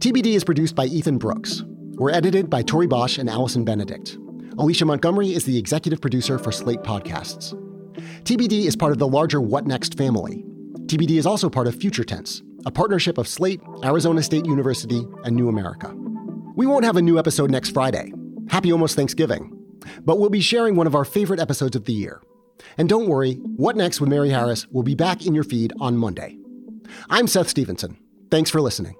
TBD 0.00 0.34
is 0.34 0.44
produced 0.44 0.74
by 0.74 0.86
Ethan 0.86 1.16
Brooks. 1.16 1.62
We're 1.98 2.12
edited 2.12 2.48
by 2.48 2.62
Tori 2.62 2.86
Bosch 2.86 3.18
and 3.18 3.28
Allison 3.28 3.64
Benedict. 3.64 4.18
Alicia 4.56 4.84
Montgomery 4.84 5.34
is 5.34 5.44
the 5.44 5.58
executive 5.58 6.00
producer 6.00 6.38
for 6.38 6.52
Slate 6.52 6.82
Podcasts. 6.82 7.52
TBD 8.22 8.66
is 8.66 8.76
part 8.76 8.92
of 8.92 8.98
the 8.98 9.08
larger 9.08 9.40
What 9.40 9.66
Next 9.66 9.98
family. 9.98 10.44
TBD 10.86 11.18
is 11.18 11.26
also 11.26 11.50
part 11.50 11.66
of 11.66 11.74
Future 11.74 12.04
Tense, 12.04 12.40
a 12.64 12.70
partnership 12.70 13.18
of 13.18 13.26
Slate, 13.26 13.60
Arizona 13.82 14.22
State 14.22 14.46
University, 14.46 15.04
and 15.24 15.34
New 15.34 15.48
America. 15.48 15.92
We 16.54 16.66
won't 16.66 16.84
have 16.84 16.96
a 16.96 17.02
new 17.02 17.18
episode 17.18 17.50
next 17.50 17.70
Friday. 17.70 18.12
Happy 18.48 18.70
almost 18.70 18.94
Thanksgiving. 18.94 19.52
But 20.04 20.20
we'll 20.20 20.30
be 20.30 20.40
sharing 20.40 20.76
one 20.76 20.86
of 20.86 20.94
our 20.94 21.04
favorite 21.04 21.40
episodes 21.40 21.74
of 21.74 21.86
the 21.86 21.92
year. 21.92 22.22
And 22.76 22.88
don't 22.88 23.08
worry, 23.08 23.34
What 23.56 23.74
Next 23.74 24.00
with 24.00 24.08
Mary 24.08 24.30
Harris 24.30 24.68
will 24.68 24.84
be 24.84 24.94
back 24.94 25.26
in 25.26 25.34
your 25.34 25.42
feed 25.42 25.72
on 25.80 25.96
Monday. 25.96 26.38
I'm 27.10 27.26
Seth 27.26 27.48
Stevenson. 27.48 27.98
Thanks 28.30 28.50
for 28.50 28.60
listening. 28.60 28.94